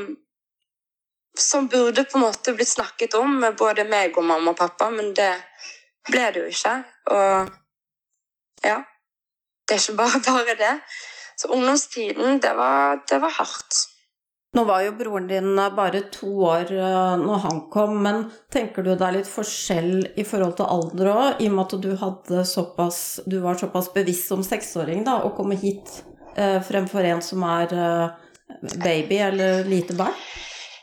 som 1.41 1.69
burde 1.69 2.05
på 2.05 2.19
en 2.19 2.27
måte 2.27 2.55
blitt 2.57 2.71
snakket 2.71 3.15
om 3.19 3.39
med 3.43 3.57
både 3.59 3.87
meg 3.89 4.17
og 4.19 4.27
mamma 4.29 4.55
og 4.55 4.59
pappa, 4.59 4.91
men 4.95 5.13
det 5.17 5.33
ble 6.09 6.31
det 6.35 6.45
jo 6.45 6.53
ikke. 6.53 6.75
Og 7.15 7.53
ja. 8.65 8.81
Det 9.69 9.77
er 9.77 9.85
ikke 9.85 10.01
bare 10.01 10.25
bare 10.31 10.59
det. 10.59 10.75
Så 11.39 11.53
ungdomstiden, 11.55 12.41
det 12.43 12.57
var, 12.57 13.05
det 13.11 13.21
var 13.23 13.31
hardt. 13.39 13.85
Nå 14.57 14.65
var 14.65 14.81
jo 14.81 14.95
broren 14.97 15.27
din 15.29 15.59
bare 15.77 16.01
to 16.13 16.31
år 16.49 16.71
eh, 16.73 17.17
når 17.21 17.43
han 17.45 17.59
kom, 17.71 17.99
men 18.03 18.23
tenker 18.53 18.83
du 18.83 18.95
det 18.95 19.05
er 19.05 19.19
litt 19.19 19.29
forskjell 19.29 19.93
i 20.17 20.25
forhold 20.27 20.57
til 20.59 20.71
alder 20.73 21.11
òg, 21.13 21.43
i 21.45 21.51
og 21.51 21.59
med 21.59 21.65
at 21.67 21.83
du, 21.85 21.91
hadde 22.01 22.45
såpass, 22.49 23.03
du 23.29 23.37
var 23.45 23.61
såpass 23.61 23.93
bevisst 23.93 24.33
som 24.33 24.43
seksåring 24.47 25.05
da, 25.07 25.19
å 25.21 25.35
komme 25.37 25.59
hit 25.61 25.93
eh, 26.35 26.57
fremfor 26.65 27.05
en 27.11 27.21
som 27.23 27.45
er 27.45 27.77
eh, 27.77 28.25
baby 28.81 29.21
eller 29.29 29.69
lite 29.69 29.99
barn? 30.01 30.17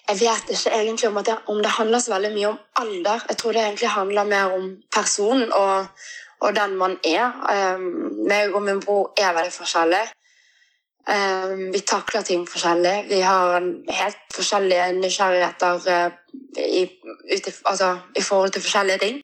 Jeg 0.09 0.19
vet 0.19 0.51
ikke 0.53 0.71
egentlig 0.77 1.09
om, 1.09 1.23
det, 1.23 1.37
om 1.49 1.61
det 1.63 1.71
handler 1.77 1.99
så 1.99 2.13
veldig 2.13 2.29
mye 2.35 2.51
om 2.51 2.59
alder. 2.81 3.23
Jeg 3.29 3.37
tror 3.37 3.55
det 3.55 3.61
egentlig 3.63 3.89
handler 3.89 4.27
mer 4.29 4.53
om 4.53 4.67
personen 4.93 5.53
og, 5.53 5.87
og 6.41 6.55
den 6.55 6.75
man 6.77 6.99
er. 7.03 7.25
Um, 7.49 7.87
meg 8.29 8.53
og 8.53 8.61
min 8.67 8.83
bror 8.83 9.13
er 9.17 9.33
veldig 9.33 9.53
forskjellige. 9.53 10.11
Um, 11.09 11.73
vi 11.73 11.81
takler 11.85 12.21
ting 12.21 12.45
forskjellig. 12.49 12.95
Vi 13.09 13.19
har 13.21 13.57
helt 13.99 14.21
forskjellige 14.33 14.91
nysgjerrigheter 14.99 15.89
uh, 15.89 16.11
i, 16.61 16.85
ut, 17.33 17.49
altså, 17.65 17.97
i 18.15 18.21
forhold 18.21 18.53
til 18.53 18.61
forskjellige 18.61 19.01
ting. 19.07 19.21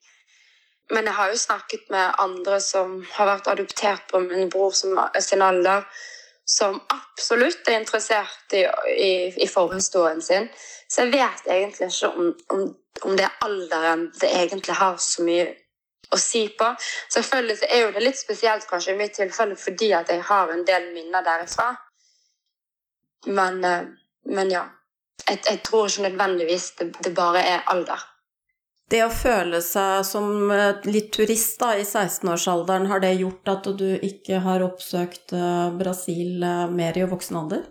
Men 0.90 1.06
jeg 1.06 1.14
har 1.14 1.30
jo 1.30 1.38
snakket 1.38 1.86
med 1.90 2.18
andre 2.18 2.58
som 2.60 2.98
har 3.14 3.30
vært 3.30 3.52
adoptert 3.54 4.02
på 4.10 4.20
min 4.26 4.50
bror 4.50 4.74
som, 4.76 4.98
sin 5.20 5.42
alder, 5.42 5.86
som 6.52 6.80
absolutt 6.92 7.68
er 7.68 7.80
interessert 7.80 8.52
i, 8.52 8.66
i, 8.92 9.12
i 9.44 9.48
forhistorien 9.48 10.20
sin. 10.22 10.48
Så 10.88 11.06
jeg 11.06 11.14
vet 11.14 11.46
egentlig 11.48 11.88
ikke 11.88 12.10
om, 12.12 12.32
om, 12.52 12.64
om, 13.02 13.14
det 13.16 13.24
er 13.24 13.38
alderen 13.46 14.10
det 14.20 14.28
egentlig 14.28 14.76
har 14.76 14.98
så 15.00 15.24
mye 15.24 15.46
å 16.12 16.18
si 16.20 16.42
på. 16.58 16.68
Selvfølgelig 17.14 17.56
så 17.62 17.70
er 17.70 17.86
jo 17.86 17.94
det 17.94 18.04
litt 18.04 18.20
spesielt 18.20 18.68
kanskje 18.68 18.92
i 18.92 19.00
mitt 19.00 19.16
tilfelle 19.16 19.56
fordi 19.56 19.94
at 19.96 20.12
jeg 20.12 20.20
har 20.28 20.52
en 20.52 20.66
del 20.68 20.90
minner 20.92 21.24
derifra. 21.24 21.70
Men, 23.32 23.64
eh, 23.64 23.88
men 24.36 24.52
ja. 24.52 24.66
Jeg, 25.22 25.38
jeg, 25.46 25.60
tror 25.64 25.86
ikke 25.86 26.08
nødvendigvis 26.10 26.70
det, 26.80 26.90
det 27.04 27.14
bare 27.14 27.40
er 27.46 27.64
alder. 27.70 28.00
Det 28.92 28.98
å 29.00 29.08
føle 29.08 29.62
seg 29.64 30.02
som 30.04 30.50
litt 30.84 31.12
turist 31.16 31.56
da, 31.62 31.70
i 31.80 31.84
16-årsalderen, 31.84 32.90
har 32.90 33.00
det 33.00 33.14
gjort 33.16 33.48
at 33.48 33.70
du 33.78 33.86
ikke 34.04 34.42
har 34.44 34.64
oppsøkt 34.66 35.32
eh, 35.32 35.70
Brasil 35.78 36.42
eh, 36.44 36.66
mer 36.68 36.98
i 37.00 37.06
voksen 37.08 37.38
alder? 37.40 37.62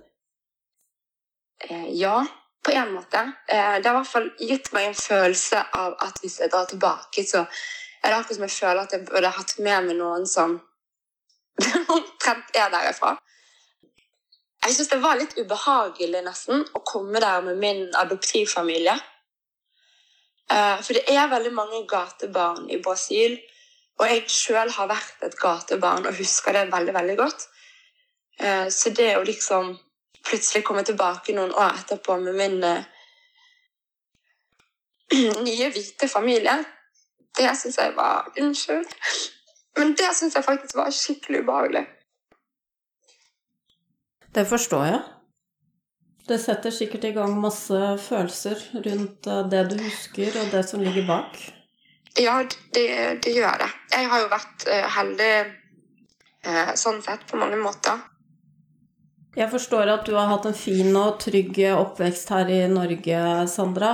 Ja, 1.93 2.23
på 2.65 2.73
en 2.73 2.95
måte. 2.95 3.21
Eh, 3.45 3.77
det 3.77 3.85
har 3.85 3.93
i 3.93 3.99
hvert 3.99 4.09
fall 4.09 4.31
gitt 4.39 4.71
meg 4.73 4.89
en 4.89 4.97
følelse 4.97 5.61
av 5.77 5.93
at 6.01 6.17
hvis 6.23 6.39
jeg 6.41 6.49
drar 6.49 6.65
tilbake, 6.71 7.27
så 7.27 7.43
er 7.45 8.09
det 8.09 8.17
akkurat 8.17 8.39
som 8.39 8.47
jeg 8.47 8.55
føler 8.55 8.81
at 8.81 8.97
jeg 8.97 9.05
burde 9.11 9.33
hatt 9.37 9.55
med 9.61 9.91
meg 9.91 10.01
noen 10.01 10.25
som 10.25 10.57
omtrent 11.99 12.57
er 12.57 12.73
derifra. 12.73 13.13
Jeg 14.65 14.73
syns 14.73 14.89
det 14.89 15.01
var 15.05 15.21
litt 15.21 15.37
ubehagelig 15.37 16.25
nesten 16.25 16.65
å 16.73 16.81
komme 16.85 17.21
der 17.21 17.45
med 17.45 17.61
min 17.61 17.87
adoptivfamilie. 17.97 18.97
Eh, 20.51 20.81
for 20.83 20.97
det 20.97 21.03
er 21.07 21.31
veldig 21.31 21.53
mange 21.55 21.85
gatebarn 21.87 22.69
i 22.69 22.81
Brasil, 22.83 23.37
og 23.99 24.07
jeg 24.09 24.25
sjøl 24.31 24.71
har 24.75 24.89
vært 24.89 25.23
et 25.27 25.37
gatebarn 25.39 26.07
og 26.09 26.17
husker 26.17 26.57
det 26.57 26.71
veldig, 26.73 26.93
veldig 26.97 27.17
godt. 27.19 27.47
Eh, 28.39 28.67
så 28.73 28.91
det 28.97 29.13
å 29.17 29.23
liksom 29.27 29.75
plutselig 30.27 30.63
komme 30.65 30.83
tilbake 30.85 31.33
noen 31.33 31.53
år 31.57 31.79
etterpå 31.81 32.17
med 32.21 32.35
min 32.37 32.59
uh, 32.63 32.83
nye, 35.47 35.69
hvite 35.73 36.09
familie, 36.09 36.59
det 37.37 37.47
syns 37.57 37.79
jeg 37.79 37.95
var 37.95 38.29
Unnskyld. 38.37 38.91
Men 39.79 39.95
det 39.97 40.11
syns 40.17 40.35
jeg 40.35 40.45
faktisk 40.45 40.77
var 40.77 40.93
skikkelig 40.93 41.41
ubehagelig. 41.41 41.85
Det 44.35 44.45
forstår 44.47 44.85
jeg. 44.85 45.01
Det 46.31 46.37
setter 46.39 46.71
sikkert 46.71 47.09
i 47.09 47.11
gang 47.15 47.33
masse 47.43 47.79
følelser 48.05 48.61
rundt 48.85 49.27
eh, 49.27 49.41
det 49.51 49.65
du 49.73 49.75
husker, 49.81 50.31
og 50.39 50.53
det 50.53 50.61
som 50.69 50.79
ligger 50.79 51.03
bak. 51.09 51.41
Ja, 52.19 52.37
det, 52.75 52.85
det 53.25 53.33
gjør 53.35 53.57
det. 53.59 53.67
Jeg 53.91 54.07
har 54.11 54.23
jo 54.23 54.29
vært 54.31 54.63
uh, 54.67 54.87
heldig 54.95 55.33
uh, 56.47 56.71
sånn 56.79 57.03
sett 57.03 57.27
på 57.27 57.39
mange 57.39 57.59
måter. 57.59 57.99
Jeg 59.35 59.47
forstår 59.51 59.91
at 59.93 60.07
du 60.07 60.15
har 60.17 60.27
hatt 60.27 60.47
en 60.47 60.55
fin 60.55 60.91
og 60.99 61.19
trygg 61.23 61.55
oppvekst 61.71 62.31
her 62.35 62.51
i 62.51 62.61
Norge, 62.71 63.19
Sandra. 63.47 63.93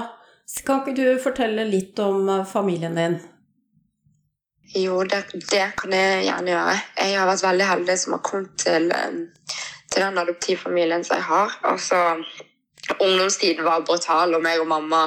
Kan 0.66 0.82
ikke 0.82 0.96
du 0.98 1.20
fortelle 1.22 1.66
litt 1.68 2.00
om 2.00 2.30
eh, 2.30 2.46
familien 2.48 2.96
din? 2.98 3.18
Jo, 4.76 5.04
det, 5.08 5.24
det 5.52 5.66
kan 5.80 5.94
jeg 5.94 6.26
gjerne 6.26 6.54
gjøre. 6.54 6.78
Jeg 7.00 7.20
har 7.20 7.30
vært 7.30 7.46
veldig 7.46 7.68
heldig 7.72 7.98
som 8.00 8.16
har 8.16 8.24
kommet 8.26 8.58
til, 8.64 8.90
eh, 8.92 9.60
til 9.92 10.04
den 10.04 10.18
adoptivfamilien 10.18 11.04
som 11.04 11.18
jeg 11.18 11.28
har. 11.30 11.56
Altså, 11.64 12.02
ungdomstiden 13.00 13.66
var 13.66 13.86
brutal, 13.88 14.36
og 14.36 14.44
meg 14.44 14.60
og 14.62 14.68
mamma 14.68 15.06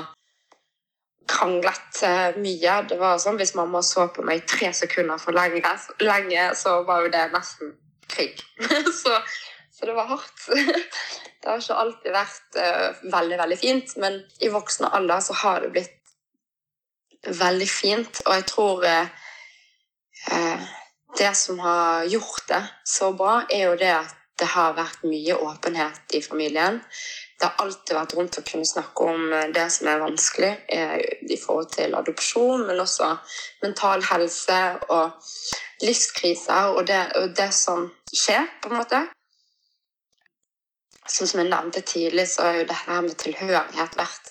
kranglet 1.31 2.03
eh, 2.03 2.41
mye. 2.43 2.81
Det 2.91 2.99
var 2.99 3.21
sånn 3.23 3.39
Hvis 3.39 3.55
mamma 3.55 3.83
så 3.87 4.09
på 4.11 4.25
meg 4.27 4.47
tre 4.51 4.73
sekunder 4.75 5.21
for 5.23 5.37
lenge, 5.37 5.63
lenge 6.03 6.51
så 6.59 6.81
var 6.89 7.05
jo 7.05 7.13
det 7.15 7.29
nesten 7.35 7.77
krig. 8.11 8.43
så 9.03 9.21
så 9.81 9.87
det 9.87 9.93
var 9.93 10.07
hardt. 10.07 10.49
Det 11.41 11.49
har 11.49 11.63
ikke 11.63 11.77
alltid 11.81 12.13
vært 12.13 12.57
uh, 12.61 12.99
veldig, 13.15 13.37
veldig 13.41 13.57
fint, 13.57 13.93
men 13.97 14.19
i 14.45 14.51
voksen 14.53 14.85
alder 14.85 15.23
så 15.25 15.33
har 15.41 15.63
det 15.65 15.71
blitt 15.73 17.31
veldig 17.39 17.69
fint. 17.73 18.21
Og 18.27 18.35
jeg 18.35 18.45
tror 18.51 18.85
uh, 18.85 20.67
det 21.17 21.31
som 21.41 21.63
har 21.65 22.05
gjort 22.13 22.45
det 22.51 22.61
så 22.85 23.09
bra, 23.17 23.39
er 23.49 23.71
jo 23.71 23.79
det 23.81 23.95
at 24.03 24.20
det 24.41 24.49
har 24.55 24.77
vært 24.79 25.05
mye 25.07 25.37
åpenhet 25.37 26.17
i 26.17 26.23
familien. 26.25 26.81
Det 27.41 27.49
har 27.49 27.65
alltid 27.65 27.97
vært 27.97 28.15
til 28.35 28.43
å 28.43 28.47
kunne 28.51 28.69
snakke 28.69 29.07
om 29.13 29.37
det 29.55 29.67
som 29.73 29.89
er 29.89 30.03
vanskelig 30.03 30.51
i 30.69 31.39
forhold 31.41 31.71
til 31.77 31.95
adopsjon, 31.97 32.67
men 32.69 32.83
også 32.83 33.15
mental 33.63 34.05
helse 34.11 34.59
og 34.89 35.31
livskriser 35.85 36.75
og 36.75 36.85
det, 36.91 37.01
og 37.17 37.33
det 37.37 37.49
som 37.57 37.89
skjer, 38.13 38.45
på 38.61 38.69
en 38.73 38.81
måte 38.83 39.01
sånn 41.11 41.31
som 41.31 41.41
jeg 41.43 41.51
nevnte 41.51 41.83
tidlig, 41.87 42.27
så 42.31 42.47
har 42.47 42.59
jo 42.59 42.67
dette 42.67 42.85
her 42.87 43.03
med 43.07 43.17
tilhørighet 43.19 43.97
vært 43.99 44.31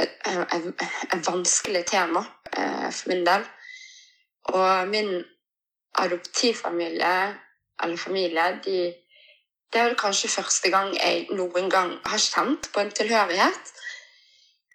et, 0.00 0.14
et, 0.30 0.84
et 1.12 1.26
vanskelig 1.26 1.82
tema 1.90 2.22
eh, 2.56 2.88
for 2.88 3.12
min 3.12 3.26
del. 3.26 3.44
Og 4.54 4.88
min 4.88 5.12
adoptivfamilie, 6.00 7.16
eller 7.82 8.00
familie, 8.00 8.46
de, 8.64 8.78
det 9.72 9.78
er 9.80 9.88
vel 9.90 9.98
kanskje 9.98 10.32
første 10.32 10.70
gang 10.72 10.90
jeg 10.96 11.28
noen 11.36 11.70
gang 11.70 11.94
har 12.06 12.22
kjent 12.22 12.70
på 12.74 12.82
en 12.82 12.90
tilhørighet. 12.94 13.72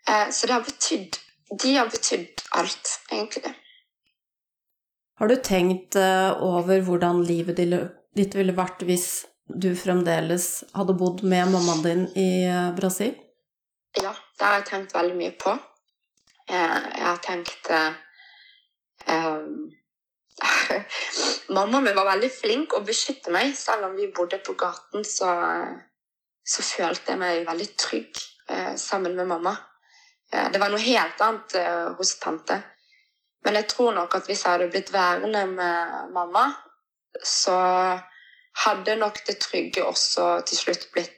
Eh, 0.07 0.29
så 0.31 0.47
det 0.47 0.55
har 0.55 0.65
betydd 0.65 1.21
De 1.61 1.75
har 1.75 1.89
betydd 1.89 2.41
alt, 2.57 2.89
egentlig. 3.11 3.51
Har 5.19 5.27
du 5.29 5.35
tenkt 5.35 5.95
eh, 5.95 6.31
over 6.43 6.81
hvordan 6.81 7.21
livet 7.23 7.61
ditt 8.17 8.35
ville 8.35 8.55
vært 8.55 8.81
hvis 8.87 9.25
du 9.45 9.69
fremdeles 9.77 10.63
hadde 10.73 10.95
bodd 10.97 11.21
med 11.23 11.51
mammaen 11.53 11.83
din 11.85 12.03
i 12.17 12.29
eh, 12.49 12.71
Brasil? 12.75 13.13
Ja, 14.01 14.11
det 14.11 14.47
har 14.47 14.57
jeg 14.59 14.67
tenkt 14.71 14.95
veldig 14.95 15.15
mye 15.19 15.35
på. 15.39 15.53
Jeg 16.49 17.05
har 17.05 17.21
tenkt 17.25 17.69
eh, 17.71 17.93
Mamma 21.47 21.81
min 21.81 21.95
var 21.95 22.07
veldig 22.09 22.29
flink 22.31 22.75
å 22.75 22.83
beskytte 22.85 23.33
meg. 23.33 23.53
Selv 23.57 23.89
om 23.89 23.95
vi 23.97 24.11
bodde 24.15 24.39
på 24.43 24.55
gaten, 24.59 25.05
så, 25.07 25.31
så 26.43 26.65
følte 26.65 27.13
jeg 27.13 27.21
meg 27.21 27.47
veldig 27.47 27.69
trygg 27.79 28.21
eh, 28.49 28.73
sammen 28.79 29.15
med 29.15 29.29
mamma. 29.31 29.55
Eh, 30.33 30.49
det 30.51 30.61
var 30.61 30.73
noe 30.73 30.83
helt 30.83 31.21
annet 31.23 31.57
eh, 31.59 31.91
hos 31.99 32.15
tante. 32.21 32.59
Men 33.45 33.59
jeg 33.61 33.69
tror 33.71 33.93
nok 33.95 34.17
at 34.17 34.27
hvis 34.27 34.43
jeg 34.43 34.55
hadde 34.55 34.71
blitt 34.73 34.93
værende 34.93 35.45
med 35.51 36.13
mamma, 36.15 36.47
så 37.23 37.57
hadde 38.65 38.95
nok 38.97 39.21
det 39.27 39.37
trygge 39.43 39.83
også 39.85 40.39
til 40.49 40.57
slutt 40.57 40.89
blitt 40.95 41.11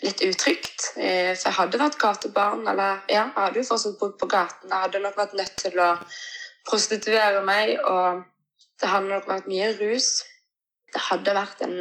litt 0.00 0.22
utrygt. 0.24 0.92
For 0.94 1.02
jeg 1.02 1.56
hadde 1.58 1.80
vært 1.82 1.98
gatebarn, 2.00 2.62
eller 2.70 3.02
ja, 3.10 3.26
jeg 3.26 3.34
hadde 3.36 3.58
jo 3.60 3.66
fortsatt 3.68 3.98
bodd 4.00 4.14
på 4.22 4.28
gaten. 4.30 4.70
Jeg 4.70 4.86
hadde 4.86 5.02
nok 5.02 5.18
vært 5.18 5.34
nødt 5.36 5.58
til 5.60 5.82
å 5.82 5.90
prostituere 6.68 7.42
meg, 7.46 7.76
og 7.84 8.22
det 8.80 8.90
hadde 8.90 9.10
nok 9.12 9.28
vært 9.28 9.48
mye 9.50 9.72
rus. 9.80 10.10
Det 10.90 11.02
hadde 11.10 11.36
vært 11.36 11.64
en 11.66 11.74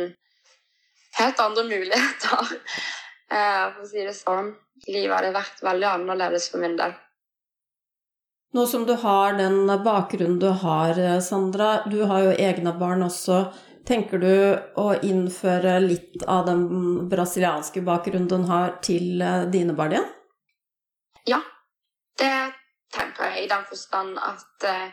helt 1.19 1.43
andre 1.43 1.65
muligheter, 1.67 2.55
eh, 3.35 3.65
for 3.75 3.83
å 3.83 3.89
si 3.89 4.03
det 4.05 4.15
sånn. 4.17 4.53
Livet 4.87 5.15
hadde 5.15 5.35
vært 5.35 5.63
veldig 5.65 5.87
annerledes 5.93 6.49
for 6.51 6.63
min 6.63 6.77
del. 6.79 6.93
Nå 8.55 8.63
som 8.65 8.85
du 8.87 8.95
har 8.97 9.35
den 9.37 9.67
bakgrunnen 9.85 10.39
du 10.41 10.49
har, 10.63 10.97
Sandra, 11.21 11.83
du 11.85 11.99
har 12.09 12.23
jo 12.25 12.37
egne 12.37 12.73
barn 12.79 13.03
også. 13.05 13.43
Tenker 13.85 14.21
du 14.21 14.33
å 14.77 14.87
innføre 15.05 15.75
litt 15.83 16.23
av 16.29 16.47
den 16.49 16.63
brasilianske 17.09 17.83
bakgrunnen 17.85 18.29
du 18.29 18.49
har, 18.49 18.79
til 18.85 19.21
eh, 19.21 19.45
dine 19.53 19.75
barn 19.77 19.95
igjen? 19.95 20.09
Ja, 21.29 21.39
det 22.21 22.31
tenker 22.93 23.31
jeg 23.31 23.45
i 23.45 23.49
den 23.51 23.65
forstand 23.69 24.17
at 24.21 24.67
eh, 24.69 24.89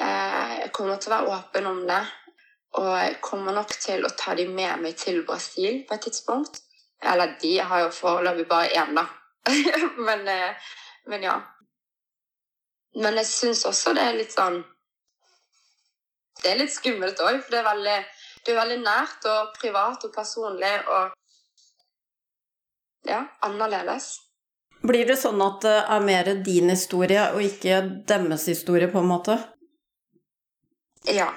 jeg 0.00 0.72
kommer 0.74 0.98
til 0.98 1.12
å 1.12 1.16
være 1.16 1.36
åpen 1.36 1.68
om 1.70 1.80
det. 1.88 2.02
Og 2.80 2.88
jeg 2.96 3.16
kommer 3.20 3.52
nok 3.52 3.72
til 3.76 4.04
å 4.06 4.12
ta 4.16 4.34
dem 4.38 4.54
med 4.56 4.80
meg 4.80 4.96
til 4.96 5.20
Brasil 5.28 5.82
på 5.88 5.96
et 5.96 6.06
tidspunkt. 6.08 6.62
Eller 7.02 7.34
de 7.42 7.56
har 7.60 7.84
jo 7.84 7.90
foreløpig 7.92 8.46
bare 8.48 8.70
én, 8.78 8.94
da. 8.96 9.04
men, 10.06 10.28
eh, 10.28 10.70
men 11.10 11.26
ja. 11.26 11.36
Men 12.94 13.16
jeg 13.20 13.28
syns 13.28 13.64
også 13.68 13.94
det 13.96 14.02
er 14.04 14.18
litt 14.18 14.34
sånn 14.34 14.58
Det 16.42 16.50
er 16.50 16.58
litt 16.60 16.72
skummelt 16.74 17.20
òg, 17.24 17.38
for 17.40 17.54
det 17.54 17.60
er, 17.60 17.66
veldig, 17.68 17.96
det 18.44 18.52
er 18.52 18.58
veldig 18.58 18.78
nært 18.82 19.26
og 19.30 19.52
privat 19.56 20.04
og 20.04 20.14
personlig 20.14 20.72
og 20.90 21.12
ja, 23.06 23.20
annerledes. 23.46 24.14
Blir 24.82 25.06
det 25.06 25.16
sånn 25.20 25.42
at 25.44 25.62
det 25.62 25.78
er 25.94 26.02
mer 26.02 26.28
din 26.42 26.70
historie 26.72 27.28
og 27.36 27.42
ikke 27.44 27.80
deres 28.08 28.48
historie, 28.50 28.90
på 28.90 28.98
en 29.02 29.10
måte? 29.12 29.36
Ja, 31.06 31.28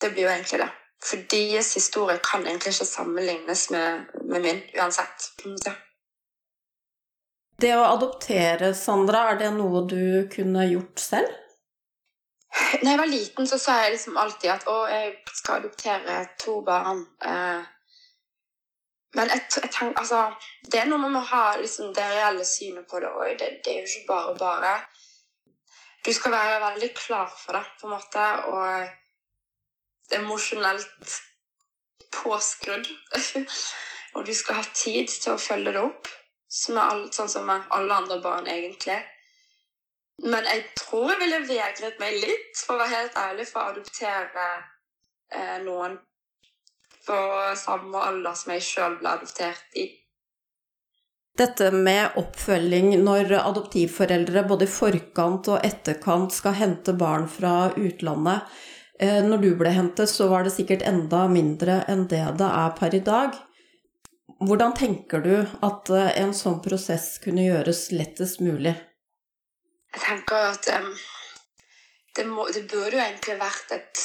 det 0.00 0.12
blir 0.14 0.26
jo 0.26 0.32
egentlig 0.32 0.62
det. 0.62 0.70
For 1.00 1.20
deres 1.32 1.74
historie 1.76 2.20
kan 2.24 2.46
egentlig 2.46 2.74
ikke 2.74 2.88
sammenlignes 2.88 3.66
med, 3.72 4.08
med 4.24 4.44
min, 4.44 4.62
uansett. 4.76 5.30
Ja. 5.64 5.74
Det 7.60 7.74
å 7.76 7.84
adoptere, 7.84 8.72
Sandra, 8.76 9.26
er 9.30 9.40
det 9.40 9.50
noe 9.56 9.84
du 9.88 10.28
kunne 10.32 10.64
gjort 10.70 11.00
selv? 11.00 11.36
Da 12.80 12.94
jeg 12.94 12.98
var 12.98 13.10
liten, 13.10 13.46
så 13.46 13.58
sa 13.60 13.76
jeg 13.84 13.94
liksom 13.94 14.16
alltid 14.20 14.50
at 14.54 14.64
å, 14.68 14.78
jeg 14.88 15.12
skal 15.36 15.60
adoptere 15.60 16.22
to 16.40 16.60
barn. 16.66 17.04
Eh, 17.24 17.68
men 19.14 19.30
jeg, 19.32 19.42
jeg 19.56 19.92
altså, 19.96 20.20
det 20.70 20.80
er 20.80 20.90
noe 20.90 21.02
med 21.02 21.18
å 21.18 21.28
ha 21.32 21.44
liksom, 21.58 21.90
det 21.94 22.04
reelle 22.12 22.44
synet 22.46 22.86
på 22.90 23.00
det 23.02 23.10
òg. 23.10 23.32
Det, 23.40 23.48
det, 23.64 23.72
er 23.72 23.80
jo 23.82 23.88
ikke 23.88 24.12
bare 24.12 24.34
bare. 24.38 24.74
Du 26.06 26.12
skal 26.14 26.32
være 26.32 26.60
veldig 26.62 26.90
klar 26.96 27.32
for 27.34 27.58
det, 27.58 27.64
på 27.80 27.88
en 27.88 27.94
måte, 27.96 28.26
og 28.54 30.14
emosjonelt 30.20 31.16
påskrudd. 32.14 32.86
og 34.14 34.26
du 34.26 34.34
skal 34.34 34.60
ha 34.60 34.66
tid 34.74 35.10
til 35.10 35.34
å 35.34 35.42
følge 35.42 35.74
det 35.74 35.82
opp 35.82 36.10
som 36.50 36.78
alt, 36.82 37.14
sånn 37.14 37.30
som 37.30 37.46
med 37.46 37.66
alle 37.74 37.98
andre 38.02 38.18
barn, 38.22 38.46
egentlig. 38.50 38.98
Men 40.22 40.46
jeg 40.46 40.64
tror 40.78 41.12
jeg 41.12 41.20
ville 41.22 41.42
vegret 41.48 41.98
meg 42.02 42.18
litt, 42.22 42.54
for 42.58 42.76
å 42.76 42.82
være 42.82 42.94
helt 42.94 43.18
ærlig, 43.18 43.46
for 43.50 43.62
å 43.62 43.74
adoptere 43.74 44.46
eh, 45.34 45.58
noen 45.66 45.98
på 47.06 47.16
samme 47.56 48.04
alder 48.10 48.36
som 48.36 48.54
jeg 48.54 48.66
sjøl 48.66 48.98
ble 49.00 49.16
adoptert 49.16 49.80
i. 49.80 49.88
Dette 51.40 51.70
med 51.72 52.18
oppfølging 52.20 52.90
når 53.00 53.30
adoptivforeldre 53.38 54.42
både 54.50 54.66
i 54.66 54.72
forkant 54.72 55.48
og 55.52 55.64
etterkant 55.64 56.34
skal 56.34 56.58
hente 56.58 56.92
barn 56.98 57.28
fra 57.30 57.70
utlandet. 57.78 58.50
Eh, 59.00 59.22
når 59.24 59.44
du 59.44 59.50
ble 59.56 59.72
hentet, 59.72 60.10
så 60.10 60.26
var 60.28 60.44
det 60.44 60.52
sikkert 60.52 60.84
enda 60.84 61.22
mindre 61.32 61.78
enn 61.88 62.04
det 62.10 62.24
det 62.40 62.48
er 62.48 62.74
per 62.76 62.96
i 62.98 63.00
dag. 63.06 63.38
Hvordan 64.40 64.74
tenker 64.76 65.24
du 65.24 65.34
at 65.64 65.92
eh, 65.94 66.10
en 66.20 66.34
sånn 66.36 66.60
prosess 66.64 67.14
kunne 67.24 67.46
gjøres 67.46 67.86
lettest 67.94 68.42
mulig? 68.44 68.74
Jeg 69.94 70.02
tenker 70.04 70.50
at 70.50 70.68
um, 70.76 70.90
det, 72.18 72.26
må, 72.28 72.44
det, 72.52 72.66
burde 72.68 72.98
jo 72.98 73.02
egentlig 73.02 73.38
vært 73.40 73.72
et 73.78 74.04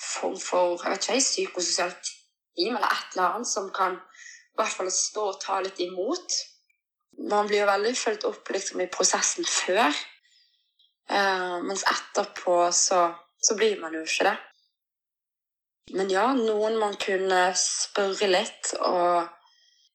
form 0.00 0.38
for 0.40 0.80
jeg 0.80 0.96
vet 0.96 1.06
ikke, 1.10 1.26
psykososialt 1.26 2.14
team 2.60 2.76
eller 2.76 2.92
et 2.92 3.16
eller 3.16 3.26
annet 3.34 3.48
som 3.48 3.70
kan 3.74 3.96
i 3.96 4.60
hvert 4.60 4.76
fall 4.76 4.90
stå 4.92 5.26
og 5.32 5.40
ta 5.40 5.60
litt 5.64 5.80
imot. 5.80 6.36
Man 7.30 7.48
blir 7.48 7.62
jo 7.62 7.70
veldig 7.70 7.96
fulgt 7.96 8.26
opp 8.28 8.52
liksom, 8.52 8.80
i 8.84 8.90
prosessen 8.92 9.46
før, 9.48 9.90
uh, 11.12 11.58
mens 11.64 11.84
etterpå 11.88 12.62
så, 12.76 13.02
så 13.40 13.56
blir 13.58 13.80
man 13.80 13.96
jo 13.96 14.04
ikke 14.04 14.28
det. 14.28 14.36
Men 15.96 16.10
ja, 16.12 16.28
noen 16.36 16.78
man 16.78 16.94
kunne 17.02 17.50
spørre 17.58 18.28
litt 18.30 18.74
og 18.78 19.26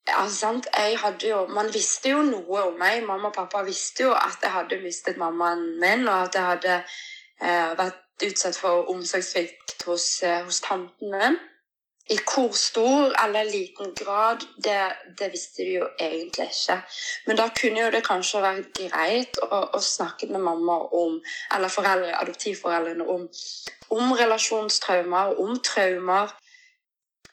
ja, 0.05 0.21
sant. 0.29 0.67
Jeg 0.77 0.99
hadde 1.01 1.29
jo 1.31 1.45
Man 1.49 1.71
visste 1.73 2.11
jo 2.11 2.21
noe 2.21 2.65
om 2.67 2.75
meg. 2.77 3.01
Mamma 3.07 3.31
og 3.31 3.37
pappa 3.37 3.63
visste 3.65 4.05
jo 4.05 4.11
at 4.13 4.43
jeg 4.43 4.53
hadde 4.53 4.81
mistet 4.83 5.17
mammaen 5.17 5.63
min, 5.81 6.05
og 6.07 6.27
at 6.27 6.35
jeg 6.37 6.49
hadde 6.51 6.75
eh, 7.41 7.71
vært 7.79 8.27
utsatt 8.27 8.59
for 8.59 8.91
omsorgssvikt 8.93 9.87
hos, 9.87 10.05
eh, 10.23 10.43
hos 10.45 10.61
tanten 10.61 11.15
min. 11.15 11.39
I 12.09 12.19
hvor 12.21 12.51
stor 12.53 13.15
eller 13.23 13.47
liten 13.49 13.93
grad, 13.97 14.43
det, 14.63 14.77
det, 15.19 15.31
visste 15.33 15.63
de 15.65 15.71
jo 15.79 15.87
egentlig 15.99 16.45
ikke. 16.51 16.77
Men 17.25 17.37
da 17.39 17.47
kunne 17.61 17.81
jo 17.81 17.91
det 17.91 18.03
kanskje 18.05 18.43
vært 18.43 18.77
greit 18.77 19.39
å, 19.41 19.63
å 19.73 19.81
snakke 19.81 20.29
med 20.29 20.43
mamma 20.45 20.77
om, 20.93 21.17
eller 21.55 21.73
foreldre, 21.73 22.13
adoptivforeldrene 22.19 23.07
om, 23.09 23.25
om 23.89 24.13
relasjonstraumer, 24.21 25.33
om 25.41 25.57
traumer 25.65 26.35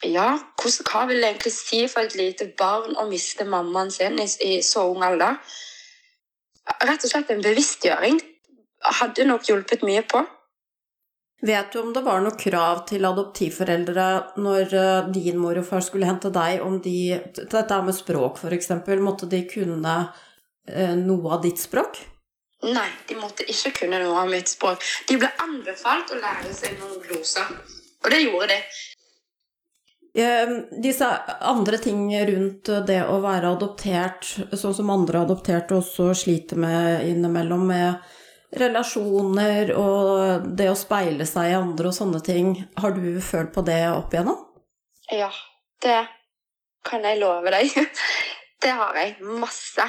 ja, 0.03 0.39
hvordan, 0.59 0.87
hva 0.91 1.05
vil 1.07 1.21
det 1.21 1.29
egentlig 1.29 1.53
si 1.55 1.85
for 1.87 2.03
et 2.03 2.17
lite 2.19 2.49
barn 2.59 2.97
å 2.99 3.07
miste 3.11 3.45
mammaen 3.47 3.91
sin 3.95 4.19
i, 4.19 4.27
i 4.43 4.63
så 4.67 4.89
ung 4.91 5.05
alder? 5.07 5.39
Rett 6.83 7.05
og 7.05 7.11
slett 7.13 7.31
en 7.31 7.45
bevisstgjøring 7.45 8.19
hadde 8.99 9.27
nok 9.29 9.47
hjulpet 9.47 9.85
mye 9.87 10.03
på. 10.07 10.25
Vet 11.47 11.73
du 11.73 11.81
om 11.81 11.93
det 11.93 12.05
var 12.07 12.21
noe 12.23 12.39
krav 12.39 12.85
til 12.87 13.03
adoptivforeldre 13.03 14.05
når 14.39 14.75
eh, 14.79 15.09
din 15.11 15.41
mor 15.43 15.59
og 15.59 15.67
far 15.67 15.83
skulle 15.83 16.07
hente 16.07 16.31
deg, 16.31 16.61
om 16.63 16.77
de 16.85 17.19
Dette 17.41 17.81
med 17.83 17.97
språk, 17.97 18.39
f.eks. 18.39 18.71
Måtte 19.03 19.27
de 19.27 19.43
kunne 19.51 19.97
eh, 20.71 20.95
noe 21.01 21.35
av 21.35 21.43
ditt 21.43 21.59
språk? 21.59 21.99
Nei, 22.63 22.87
de 23.09 23.19
måtte 23.19 23.43
ikke 23.51 23.75
kunne 23.81 23.99
noe 24.05 24.23
av 24.23 24.31
mitt 24.31 24.53
språk. 24.53 24.87
De 25.09 25.19
ble 25.19 25.33
anbefalt 25.43 26.15
å 26.15 26.21
lære 26.23 26.55
seg 26.55 26.79
noen 26.79 27.03
gloser, 27.03 27.51
og 28.05 28.15
det 28.15 28.23
gjorde 28.23 28.53
de. 28.53 28.61
Ehm, 30.23 30.57
disse 30.85 31.09
andre 31.41 31.79
ting 31.83 32.05
rundt 32.29 32.71
det 32.87 33.01
å 33.09 33.19
være 33.25 33.51
adoptert, 33.57 34.29
sånn 34.53 34.79
som 34.79 34.95
andre 34.95 35.25
adopterte 35.25 35.79
også 35.81 36.13
sliter 36.23 36.61
med 36.61 37.07
innimellom, 37.09 37.67
med 37.67 38.13
relasjoner 38.59 39.73
og 39.79 40.49
det 40.59 40.69
å 40.71 40.79
speile 40.79 41.27
seg 41.29 41.51
i 41.51 41.57
andre 41.57 41.89
og 41.89 41.97
sånne 41.97 42.21
ting, 42.25 42.55
har 42.79 42.97
du 42.97 43.21
følt 43.25 43.53
på 43.55 43.65
det 43.67 43.81
opp 43.93 44.13
igjennom? 44.13 44.41
Ja, 45.13 45.31
det 45.83 46.03
kan 46.87 47.05
jeg 47.07 47.21
love 47.23 47.53
deg. 47.55 47.73
Det 48.63 48.71
har 48.79 48.95
jeg. 48.95 49.17
Masse. 49.43 49.83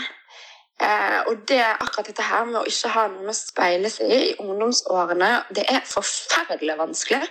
Eh, 0.81 1.19
og 1.29 1.43
det 1.45 1.59
akkurat 1.61 2.07
dette 2.09 2.23
her 2.25 2.47
med 2.49 2.57
å 2.63 2.65
ikke 2.65 2.89
ha 2.95 3.03
noen 3.11 3.29
å 3.29 3.35
speile 3.37 3.91
seg 3.93 4.09
i 4.09 4.17
i 4.31 4.31
ungdomsårene, 4.41 5.29
det 5.53 5.67
er 5.69 5.83
forferdelig 5.85 6.79
vanskelig. 6.79 7.21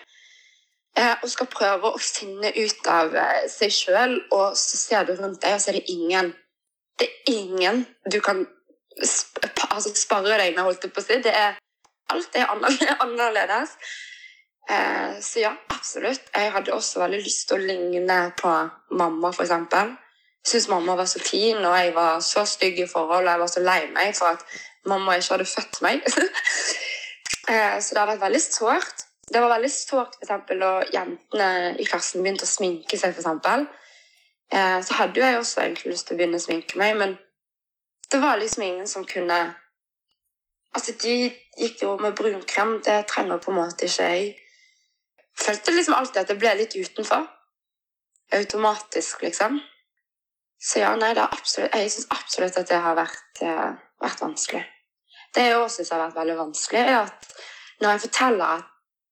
Eh, 0.94 1.16
og 1.18 1.26
skal 1.32 1.48
prøve 1.50 1.90
å 1.90 1.98
finne 1.98 2.52
ut 2.54 2.86
av 2.86 3.16
eh, 3.18 3.48
seg 3.50 3.74
sjøl, 3.74 4.14
og 4.30 4.54
så 4.60 4.78
ser 4.78 5.08
du 5.08 5.16
rundt 5.16 5.42
deg, 5.42 5.56
og 5.56 5.64
så 5.64 5.72
er 5.72 5.80
det 5.80 5.90
ingen 5.90 6.30
Det 7.00 7.08
er 7.08 7.32
ingen 7.32 7.86
du 8.12 8.20
kan 8.22 8.44
altså, 9.74 9.92
sparre 9.96 10.38
deg 10.38 10.54
med, 10.54 10.64
holdt 10.66 10.86
jeg 10.86 10.94
på 10.94 11.02
å 11.02 11.06
si. 11.06 11.18
Det 11.24 11.34
er, 11.36 11.58
alt 12.12 12.38
er 12.38 12.50
annerledes. 13.04 13.76
Eh, 14.70 15.18
så 15.20 15.42
ja, 15.42 15.52
absolutt. 15.74 16.30
Jeg 16.34 16.52
hadde 16.54 16.74
også 16.74 17.02
veldig 17.02 17.20
lyst 17.24 17.48
til 17.48 17.58
å 17.58 17.66
ligne 17.66 18.18
på 18.38 18.52
mamma, 18.98 19.32
f.eks. 19.32 19.54
Syntes 20.42 20.68
mamma 20.70 20.96
var 20.98 21.06
så 21.06 21.22
fin, 21.22 21.58
og 21.62 21.76
jeg 21.78 21.94
var 21.94 22.20
så 22.24 22.44
stygg 22.48 22.80
i 22.82 22.88
forhold, 22.90 23.26
og 23.26 23.32
jeg 23.32 23.42
var 23.42 23.50
så 23.50 23.62
lei 23.62 23.80
meg 23.94 24.14
for 24.18 24.34
at 24.34 24.42
mamma 24.90 25.14
ikke 25.18 25.36
hadde 25.36 25.52
født 25.52 25.84
meg. 25.86 26.02
Eh, 27.50 27.80
så 27.82 27.96
det 27.96 27.98
har 27.98 28.06
vært 28.06 28.20
veldig 28.22 28.38
sårt. 28.38 29.00
Det 29.26 29.40
var 29.42 29.50
veldig 29.50 29.70
sårt 29.74 30.12
for 30.14 30.22
eksempel, 30.22 30.60
da 30.62 30.84
jentene 30.94 31.72
i 31.74 31.86
klassen 31.88 32.22
begynte 32.22 32.46
å 32.46 32.50
sminke 32.50 32.94
seg. 32.94 33.16
For 33.16 33.18
eksempel. 33.24 33.64
eh, 34.54 34.78
så 34.86 34.94
hadde 35.00 35.18
jo 35.18 35.24
jeg 35.26 35.40
også 35.40 35.64
egentlig 35.64 35.90
lyst 35.90 36.06
til 36.06 36.14
å 36.14 36.20
begynne 36.20 36.38
å 36.38 36.44
sminke 36.44 36.78
meg, 36.78 36.94
men 37.00 37.16
det 38.12 38.20
var 38.22 38.38
liksom 38.38 38.62
ingen 38.62 38.86
som 38.86 39.04
kunne 39.10 39.40
Altså, 40.74 40.94
De 41.02 41.16
gikk 41.58 41.82
jo 41.82 41.96
med 42.00 42.16
brunkrem. 42.16 42.78
Det 42.84 43.04
trenger 43.10 43.38
på 43.42 43.52
en 43.52 43.60
måte 43.60 43.88
ikke 43.88 44.08
jeg. 44.08 44.32
Følte 45.38 45.74
liksom 45.74 45.94
alltid 45.96 46.22
at 46.22 46.32
jeg 46.32 46.40
ble 46.40 46.54
litt 46.56 46.76
utenfor. 46.76 47.28
Automatisk, 48.32 49.22
liksom. 49.22 49.60
Så 50.62 50.78
ja, 50.78 50.92
nei, 50.96 51.10
det 51.16 51.24
absolutt, 51.24 51.74
jeg 51.74 51.90
syns 51.90 52.10
absolutt 52.14 52.58
at 52.60 52.68
det 52.70 52.78
har 52.84 52.94
vært, 52.94 53.40
eh, 53.42 53.72
vært 54.00 54.20
vanskelig. 54.22 54.62
Det 55.34 55.46
jeg 55.48 55.56
også 55.56 55.80
syns 55.80 55.90
har 55.90 56.04
vært 56.04 56.20
veldig 56.20 56.36
vanskelig, 56.38 56.82
er 56.86 56.98
at 57.00 57.32
når 57.80 57.90
jeg 57.90 58.02
forteller 58.04 58.52
at 58.52 58.68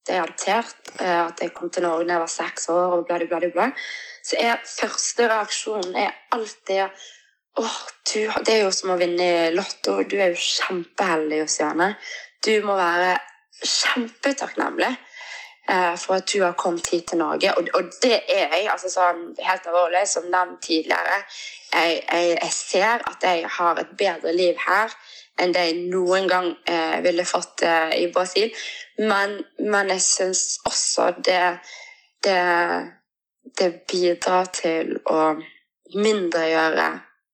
jeg 0.08 0.16
er 0.16 0.22
adoptert, 0.22 0.92
eh, 1.00 1.20
at 1.26 1.42
jeg 1.42 1.54
kom 1.54 1.70
til 1.70 1.82
Norge 1.82 2.06
da 2.06 2.12
jeg 2.12 2.22
var 2.22 2.32
seks 2.34 2.68
år, 2.68 2.94
og 2.96 3.06
bla, 3.08 3.18
bla, 3.18 3.50
bla, 3.56 3.66
så 4.22 4.38
er 4.38 4.62
første 4.62 5.26
reaksjonen 5.28 5.96
er 5.96 6.14
alltid 6.36 7.02
Åh, 7.58 7.78
du, 8.14 8.30
det 8.46 8.54
er 8.54 8.64
jo 8.64 8.72
som 8.74 8.94
å 8.94 8.98
vinne 9.00 9.50
Lotto. 9.54 10.00
Du 10.06 10.16
er 10.18 10.32
jo 10.32 10.38
kjempeheldig, 10.38 11.42
Josiane. 11.42 11.94
Du 12.44 12.52
må 12.64 12.76
være 12.78 13.16
kjempetakknemlig 13.60 14.90
eh, 15.68 15.96
for 16.00 16.20
at 16.20 16.28
du 16.30 16.44
har 16.44 16.56
kommet 16.58 16.86
hit 16.92 17.08
til 17.10 17.20
Norge. 17.20 17.52
Og, 17.58 17.68
og 17.74 17.90
det 18.02 18.20
er 18.22 18.54
jeg. 18.54 18.68
altså 18.72 18.92
sånn 18.92 19.26
Helt 19.40 19.66
alvorlig, 19.66 20.06
som 20.08 20.30
nevnt 20.30 20.62
tidligere. 20.64 21.20
Jeg, 21.74 21.98
jeg, 22.06 22.30
jeg 22.36 22.54
ser 22.54 23.04
at 23.10 23.26
jeg 23.26 23.50
har 23.58 23.82
et 23.82 23.96
bedre 23.98 24.34
liv 24.34 24.58
her 24.66 24.94
enn 25.40 25.54
det 25.56 25.60
jeg 25.70 25.84
noen 25.88 26.26
gang 26.28 26.50
eh, 26.68 26.98
ville 27.04 27.24
fått 27.24 27.62
eh, 27.64 27.94
i 28.02 28.08
Brasil. 28.12 28.50
Men, 29.00 29.38
men 29.58 29.92
jeg 29.94 30.04
syns 30.04 30.42
også 30.68 31.10
det, 31.24 31.44
det, 32.24 32.40
det 33.58 33.70
bidrar 33.88 34.50
til 34.52 34.98
å 35.08 35.32
mindregjøre 35.96 36.90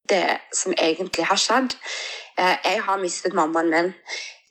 det 0.09 0.39
som 0.53 0.73
egentlig 0.77 1.25
har 1.25 1.39
skjedd. 1.39 1.75
Eh, 2.39 2.57
jeg 2.65 2.81
har 2.83 2.97
mistet 3.01 3.33
mammaen 3.33 3.69
min. 3.69 3.93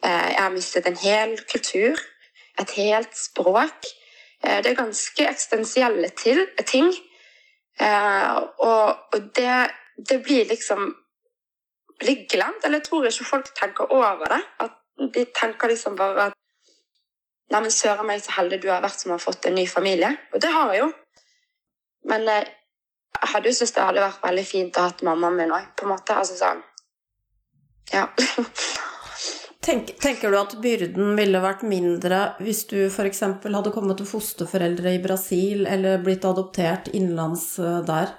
Eh, 0.05 0.29
jeg 0.33 0.43
har 0.43 0.51
mistet 0.51 0.87
en 0.87 0.97
hel 0.97 1.39
kultur, 1.53 1.99
et 2.61 2.71
helt 2.77 3.17
språk. 3.19 3.91
Eh, 4.45 4.63
det 4.63 4.71
er 4.71 4.83
ganske 4.83 5.29
eksistensielle 5.29 6.11
ting. 6.67 6.95
Og, 8.59 8.97
det, 9.37 9.71
det 10.09 10.23
blir 10.25 10.49
liksom 10.49 10.95
blir 11.99 12.27
glemt. 12.31 12.65
Eller 12.65 12.79
jeg 12.79 12.89
tror 12.89 13.07
ikke 13.07 13.25
folk 13.25 13.53
tenker 13.61 13.93
over 13.93 14.25
det. 14.33 14.43
At 14.61 14.73
de 15.15 15.27
tenker 15.41 15.69
liksom 15.69 15.97
bare 15.97 16.27
at 16.31 16.33
Neimen, 17.47 17.71
søren 17.71 18.09
meg 18.09 18.19
så 18.25 18.33
heldig 18.41 18.57
du 18.59 18.65
har 18.73 18.81
vært 18.83 18.99
som 18.99 19.13
har 19.13 19.21
fått 19.23 19.47
en 19.47 19.55
ny 19.55 19.69
familie. 19.71 20.09
Og 20.35 20.41
det 20.43 20.49
har 20.51 20.73
jeg 20.73 20.81
jo. 20.81 20.89
Men 22.11 22.27
jeg 23.21 23.33
hadde 23.33 23.51
jo 23.51 23.59
syntes 23.59 23.75
det 23.77 23.87
hadde 23.89 24.05
vært 24.05 24.27
veldig 24.27 24.45
fint 24.47 24.79
å 24.79 24.87
ha 24.87 25.09
mammaen 25.09 25.39
min 25.41 25.55
òg, 25.57 25.71
på 25.77 25.87
en 25.87 25.95
måte. 25.95 26.17
Altså 26.17 26.39
sånn 26.41 26.63
Ja. 27.95 28.09
Tenk, 29.67 29.97
tenker 29.99 30.31
du 30.31 30.37
at 30.39 30.53
byrden 30.63 31.17
ville 31.19 31.41
vært 31.43 31.65
mindre 31.67 32.37
hvis 32.39 32.69
du 32.71 32.77
f.eks. 32.87 33.25
hadde 33.43 33.73
kommet 33.75 33.99
til 33.99 34.07
fosterforeldre 34.07 34.93
i 34.95 35.01
Brasil 35.03 35.65
eller 35.67 35.99
blitt 36.05 36.23
adoptert 36.29 36.87
innenlands 36.95 37.49
der? 37.89 38.13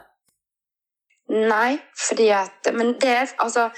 Nei, 1.27 1.77
fordi 1.95 2.29
at 2.31 2.67
Men 2.73 2.93
det 2.99 3.15
altså 3.43 3.69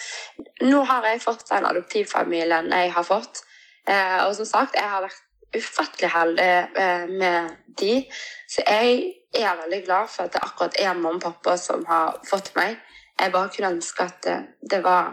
Nå 0.66 0.82
har 0.86 1.06
jeg 1.10 1.22
fått 1.22 1.48
den 1.50 1.66
adoptivfamilien 1.66 2.70
jeg 2.74 2.92
har 2.94 3.06
fått. 3.06 3.44
Eh, 3.90 4.18
og 4.26 4.36
som 4.38 4.46
sagt, 4.46 4.76
jeg 4.78 4.90
har 4.90 5.02
vært 5.06 5.58
ufattelig 5.58 6.10
heldig 6.14 6.50
eh, 6.84 7.06
med 7.10 7.56
de. 7.80 7.96
Så 8.50 8.66
jeg 8.68 9.19
er 9.34 9.58
veldig 9.62 9.84
glad 9.86 10.10
for 10.10 10.26
at 10.26 10.34
det 10.34 10.44
akkurat 10.44 10.78
er 10.80 10.94
mamma 10.94 11.18
og 11.18 11.22
pappa 11.22 11.58
som 11.58 11.86
har 11.86 12.20
fått 12.30 12.54
meg. 12.56 12.78
Jeg 13.20 13.32
bare 13.32 13.52
kunne 13.56 13.74
ønske 13.76 14.04
at 14.04 14.24
det, 14.24 14.38
det 14.72 14.84
var 14.84 15.12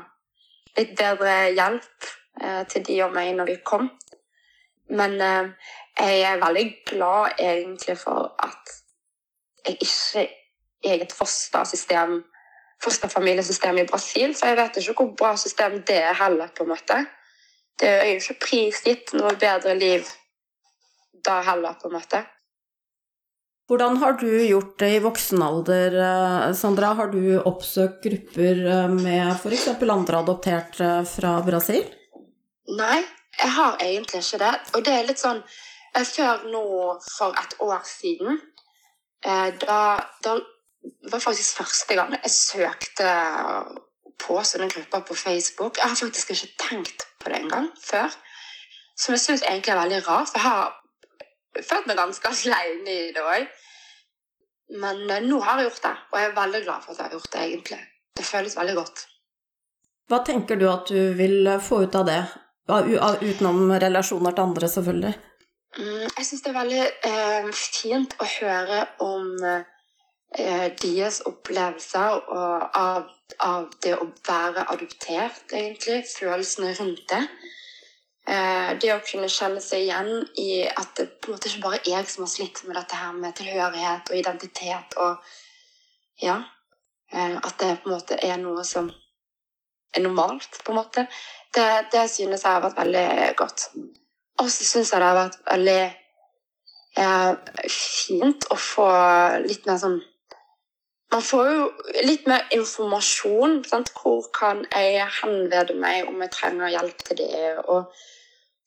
litt 0.77 0.95
bedre 0.99 1.35
hjelp 1.57 2.09
eh, 2.43 2.63
til 2.71 2.87
de 2.87 3.01
og 3.05 3.13
meg 3.17 3.35
når 3.37 3.51
vi 3.51 3.59
kom. 3.65 3.91
Men 4.89 5.21
eh, 5.21 5.51
jeg 5.99 6.23
er 6.31 6.41
veldig 6.43 6.67
glad 6.87 7.43
egentlig 7.43 7.99
for 7.99 8.33
at 8.43 8.75
jeg 9.67 9.79
ikke 9.83 10.27
er 10.87 11.03
et 11.03 11.13
fostersystem 11.13 12.21
fosterfamiliesystem 12.85 13.79
i 13.79 13.87
Brasil, 13.89 14.35
for 14.37 14.51
jeg 14.51 14.57
vet 14.57 14.77
ikke 14.77 14.95
hvor 14.99 15.15
bra 15.19 15.37
system 15.37 15.81
det 15.89 15.97
er 15.97 16.15
heller. 16.15 16.49
på 16.57 16.63
en 16.63 16.69
måte. 16.69 17.07
Det 17.81 17.89
er 17.89 18.05
jo 18.05 18.21
ikke 18.21 18.41
prisgitt 18.41 19.13
noe 19.13 19.37
bedre 19.37 19.75
liv 19.75 20.05
da 21.25 21.41
heller, 21.43 21.75
på 21.81 21.89
en 21.89 21.97
måte. 21.97 22.23
Hvordan 23.67 23.97
har 23.99 24.13
du 24.13 24.29
gjort 24.47 24.79
det 24.79 24.89
i 24.95 25.03
voksen 25.03 25.43
alder, 25.43 25.95
eh, 25.99 26.53
Sandra? 26.55 26.93
Har 26.95 27.09
du 27.11 27.39
oppsøkt 27.41 28.05
grupper 28.05 28.61
eh, 28.63 28.93
med 28.95 29.33
f.eks. 29.33 29.69
andre 29.83 30.21
adopterte 30.23 30.91
fra 31.11 31.33
Brasil? 31.43 31.83
Nei, 32.79 33.01
jeg 33.41 33.51
har 33.57 33.83
egentlig 33.83 34.23
ikke 34.23 34.39
det. 34.45 34.53
Og 34.75 34.87
det 34.87 34.95
er 34.95 35.09
litt 35.11 35.23
sånn 35.23 35.43
Før 35.97 36.43
nå, 36.53 36.63
for 37.09 37.33
et 37.41 37.55
år 37.65 37.81
siden, 37.89 38.37
eh, 39.25 39.49
da, 39.63 39.79
da 40.21 40.35
var 41.09 41.23
faktisk 41.25 41.57
første 41.63 41.97
gang 41.97 42.13
jeg 42.13 42.35
søkte 42.35 43.07
på 44.21 44.37
sånne 44.45 44.69
grupper 44.75 45.07
på 45.09 45.17
Facebook. 45.17 45.81
Jeg 45.81 45.89
har 45.89 45.97
faktisk 45.97 46.35
ikke 46.35 46.53
tenkt 46.61 47.07
på 47.17 47.33
det 47.33 47.41
engang 47.41 47.71
før. 47.81 48.13
Som 48.93 49.17
jeg 49.17 49.25
syns 49.25 49.47
egentlig 49.49 49.73
er 49.73 49.81
veldig 49.81 50.03
rart. 50.05 50.29
For 50.29 50.39
jeg 50.39 50.51
har 50.51 50.77
følt 51.65 51.89
meg 51.89 52.01
ganske 52.01 52.33
aleine 52.35 52.97
i 53.09 53.13
det 53.17 53.25
òg. 53.25 53.47
Men 54.83 55.05
eh, 55.11 55.23
nå 55.25 55.41
har 55.45 55.61
jeg 55.61 55.71
gjort 55.71 55.85
det, 55.89 55.95
og 56.11 56.19
jeg 56.21 56.31
er 56.31 56.41
veldig 56.41 56.65
glad 56.65 56.83
for 56.83 56.93
at 56.93 56.99
jeg 56.99 57.07
har 57.07 57.15
gjort 57.19 57.31
det, 57.33 57.45
egentlig. 57.51 57.85
Det 58.17 58.25
føles 58.25 58.59
veldig 58.59 58.75
godt. 58.81 59.07
Hva 60.07 60.21
tenker 60.27 60.59
du 60.59 60.69
at 60.71 60.91
du 60.91 61.15
vil 61.19 61.49
få 61.63 61.83
ut 61.87 61.97
av 61.99 62.07
det? 62.07 62.21
Utenom 62.67 63.71
relasjoner 63.79 64.35
til 64.35 64.43
andre, 64.43 64.69
selvfølgelig. 64.71 65.15
Mm, 65.79 66.05
jeg 66.17 66.27
syns 66.27 66.43
det 66.43 66.51
er 66.51 66.57
veldig 66.57 66.85
eh, 67.11 67.49
fint 67.53 68.15
å 68.23 68.27
høre 68.31 68.79
om 69.05 69.27
eh, 69.45 70.69
deres 70.81 71.21
opplevelser 71.29 72.17
av, 72.33 73.11
av, 73.45 73.69
det 73.85 73.93
å 73.99 74.09
være 74.27 74.65
adoptert, 74.73 75.45
egentlig. 75.53 76.01
Følelsene 76.11 76.73
rundt 76.81 77.05
det. 77.13 77.23
Eh, 78.27 78.71
det 78.83 78.91
å 78.91 79.03
kunne 79.07 79.29
kjenne 79.31 79.61
seg 79.63 79.85
igjen 79.85 80.25
i 80.43 80.65
at 80.67 80.97
det 80.99 81.05
på 81.23 81.31
en 81.31 81.37
måte 81.37 81.47
ikke 81.47 81.63
bare 81.63 81.79
er 81.85 81.93
jeg 81.93 82.09
som 82.11 82.25
har 82.25 82.31
slitt 82.33 82.63
med 82.67 82.75
dette 82.75 82.99
her 82.99 83.13
med 83.15 83.37
tilhørighet 83.39 84.11
og 84.11 84.19
identitet 84.19 84.97
og 85.03 85.35
Ja. 86.23 86.41
Eh, 87.13 87.37
at 87.37 87.55
det 87.61 87.77
på 87.83 87.91
en 87.91 87.95
måte 87.95 88.19
er 88.19 88.37
noe 88.43 88.65
som 88.65 88.91
er 89.95 90.03
normalt, 90.03 90.59
på 90.65 90.73
en 90.73 90.81
måte. 90.81 91.07
Det, 91.55 91.87
det 91.93 92.11
synes 92.11 92.43
jeg 92.43 92.53
har 92.53 92.65
vært 92.65 92.81
veldig 92.81 93.37
godt. 93.37 93.69
Og 94.43 94.51
så 94.51 94.65
syns 94.65 94.91
jeg 94.93 95.01
det 95.01 95.07
har 95.07 95.21
vært 95.21 95.39
veldig 95.47 95.83
eh, 96.99 97.33
fint 97.71 98.49
å 98.51 98.59
få 98.59 98.89
litt 99.47 99.71
mer 99.71 99.79
sånn 99.85 100.01
man 101.15 101.23
får 101.23 101.47
jo 101.49 101.67
litt 102.05 102.27
mer 102.27 102.43
informasjon. 102.53 103.61
Sant? 103.65 103.93
Hvor 103.95 104.27
kan 104.35 104.65
jeg 104.73 105.07
henvende 105.23 105.77
meg 105.79 106.11
om 106.11 106.19
jeg 106.25 106.33
trenger 106.35 106.73
hjelp 106.75 107.05
til 107.07 107.21
det? 107.23 107.53
Og 107.71 107.93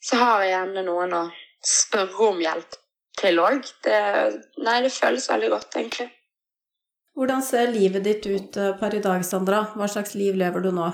så 0.04 0.20
har 0.20 0.44
jeg 0.44 0.54
gjerne 0.54 0.86
noen 0.88 1.16
å 1.18 1.24
spørre 1.66 2.30
om 2.32 2.40
hjelp 2.42 2.78
til 3.20 3.42
òg. 3.44 3.68
Nei, 4.64 4.78
det 4.86 4.94
føles 4.96 5.28
veldig 5.30 5.52
godt, 5.52 5.76
egentlig. 5.76 6.08
Hvordan 7.20 7.42
ser 7.44 7.72
livet 7.74 8.06
ditt 8.06 8.26
ut 8.30 8.58
eh, 8.58 8.76
per 8.80 8.96
i 8.96 9.02
dag, 9.04 9.24
Sandra? 9.28 9.66
Hva 9.76 9.90
slags 9.92 10.14
liv 10.16 10.38
lever 10.40 10.64
du 10.64 10.70
nå? 10.72 10.86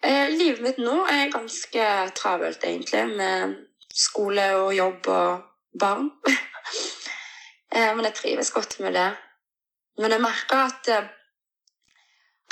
Eh, 0.00 0.30
livet 0.32 0.62
mitt 0.64 0.78
nå 0.80 1.02
er 1.12 1.32
ganske 1.34 1.88
travelt, 2.16 2.64
egentlig, 2.64 3.02
med 3.18 3.58
skole 3.92 4.46
og 4.62 4.70
jobb 4.72 5.10
og 5.12 5.76
barn. 5.82 6.08
eh, 7.74 7.90
men 7.92 8.08
jeg 8.08 8.16
trives 8.16 8.52
godt 8.54 8.78
med 8.80 8.96
det. 8.96 9.10
Men 10.00 10.16
jeg 10.16 10.24
merker 10.24 10.64
at 10.70 10.88
eh, 10.94 11.10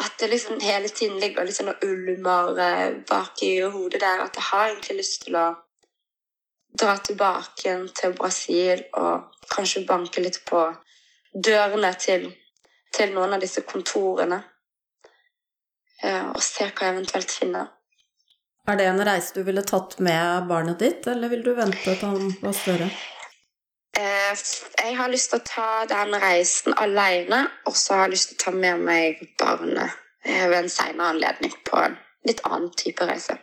at 0.00 0.14
det 0.20 0.30
liksom 0.30 0.60
hele 0.60 0.88
tiden 0.88 1.18
ligger 1.20 1.44
liksom 1.44 1.68
og 1.68 1.82
ulmer 1.84 2.58
eh, 2.64 2.92
bak 3.08 3.42
i 3.42 3.60
hodet 3.60 4.00
der. 4.00 4.22
At 4.24 4.36
jeg 4.36 4.46
har 4.52 4.68
egentlig 4.68 4.96
lyst 4.96 5.24
til 5.26 5.36
å 5.36 5.46
dra 6.72 6.96
tilbake 6.98 7.74
til 7.96 8.14
Brasil 8.18 8.84
og 8.98 9.34
kanskje 9.50 9.86
banke 9.88 10.22
litt 10.22 10.40
på 10.46 10.62
dørene 11.34 11.92
til, 11.98 12.30
til 12.94 13.14
noen 13.14 13.36
av 13.36 13.42
disse 13.42 13.62
kontorene. 13.66 14.40
Eh, 16.02 16.26
og 16.30 16.40
se 16.42 16.66
hva 16.70 16.86
jeg 16.86 16.96
eventuelt 16.96 17.30
finner. 17.34 17.68
Er 18.68 18.76
det 18.78 18.86
en 18.86 19.02
reise 19.04 19.34
du 19.34 19.42
ville 19.44 19.64
tatt 19.66 19.98
med 20.04 20.46
barnet 20.48 20.78
ditt, 20.80 21.06
eller 21.10 21.32
vil 21.32 21.42
du 21.44 21.54
vente 21.56 21.80
til 21.84 22.06
han 22.06 22.30
var 22.42 22.54
større? 22.56 22.90
Eh, 23.98 24.42
jeg 24.84 24.96
har 24.96 25.10
lyst 25.12 25.32
til 25.32 25.40
å 25.40 25.46
ta 25.48 25.70
den 25.90 26.14
reisen 26.22 26.76
alene, 26.78 27.42
og 27.66 27.76
så 27.76 27.98
har 27.98 28.08
jeg 28.08 28.14
lyst 28.14 28.32
til 28.32 28.38
å 28.38 28.44
ta 28.44 28.56
med 28.56 28.84
meg 28.86 29.24
barnet 29.40 29.98
eh, 30.24 30.46
ved 30.46 30.58
en 30.62 30.72
senere 30.72 31.14
anledning 31.16 31.56
på 31.66 31.82
en 31.82 31.98
litt 32.28 32.42
annen 32.46 32.70
type 32.78 33.06
reise. 33.08 33.36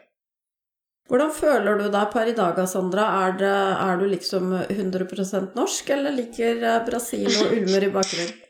Hvordan 1.08 1.30
føler 1.32 1.80
du 1.80 1.86
deg 1.92 2.10
per 2.12 2.28
i 2.28 2.36
dag, 2.36 2.58
Sandra? 2.68 3.06
Er, 3.26 3.38
det, 3.40 3.52
er 3.84 4.00
du 4.00 4.06
liksom 4.12 4.52
100% 4.60 5.54
norsk, 5.56 5.92
eller 5.96 6.16
liker 6.16 6.60
eh, 6.60 6.82
Brasil 6.88 7.30
og 7.32 7.54
ulmer 7.56 7.88
i 7.88 7.94
bakgrunnen? 7.96 8.36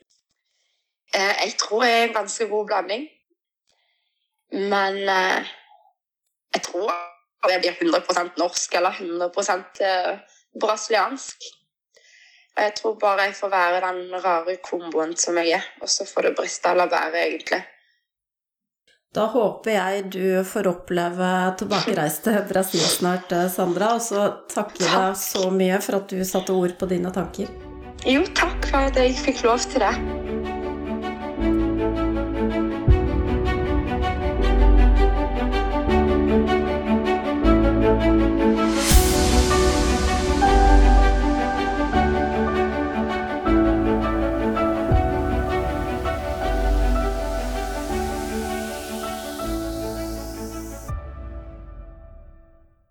Eh, 1.16 1.38
jeg 1.40 1.54
tror 1.56 1.86
jeg 1.86 1.94
er 1.96 2.10
en 2.10 2.16
ganske 2.18 2.46
god 2.50 2.66
blanding. 2.68 3.06
Men 4.52 4.98
eh, 5.08 5.48
jeg 6.58 6.62
tror 6.66 6.92
jeg 7.48 7.62
blir 7.64 7.78
100% 7.80 8.42
norsk 8.42 8.76
eller 8.76 9.00
100% 9.00 9.80
brasiliansk. 10.60 11.48
Jeg 12.60 12.76
tror 12.82 13.00
bare 13.00 13.30
jeg 13.30 13.38
får 13.40 13.54
være 13.56 13.80
den 13.88 14.20
rare 14.26 14.58
komboen 14.68 15.16
som 15.16 15.40
jeg 15.40 15.56
er, 15.62 15.72
og 15.80 15.90
så 15.90 16.06
får 16.12 16.28
det 16.28 16.36
briste 16.42 16.76
eller 16.76 16.92
bære, 16.92 17.24
egentlig. 17.24 17.64
Da 19.16 19.26
håper 19.32 19.72
jeg 19.72 20.02
du 20.12 20.44
får 20.46 20.68
oppleve 20.68 21.30
tilbakereis 21.60 22.20
til 22.26 22.38
Brasil 22.50 22.84
snart, 22.84 23.32
eh, 23.32 23.48
Sandra. 23.50 23.94
Og 23.96 24.04
så 24.04 24.28
takker 24.52 24.84
jeg 24.84 24.94
deg 24.94 25.18
så 25.22 25.48
mye 25.52 25.80
for 25.82 26.02
at 26.02 26.12
du 26.12 26.24
satte 26.28 26.54
ord 26.54 26.76
på 26.78 26.90
dine 26.92 27.12
tanker. 27.16 27.48
Jo, 28.06 28.26
takk 28.38 28.68
for 28.70 28.92
at 28.92 29.00
jeg 29.00 29.16
fikk 29.24 29.46
lov 29.48 29.64
til 29.72 29.82
det. 29.82 29.94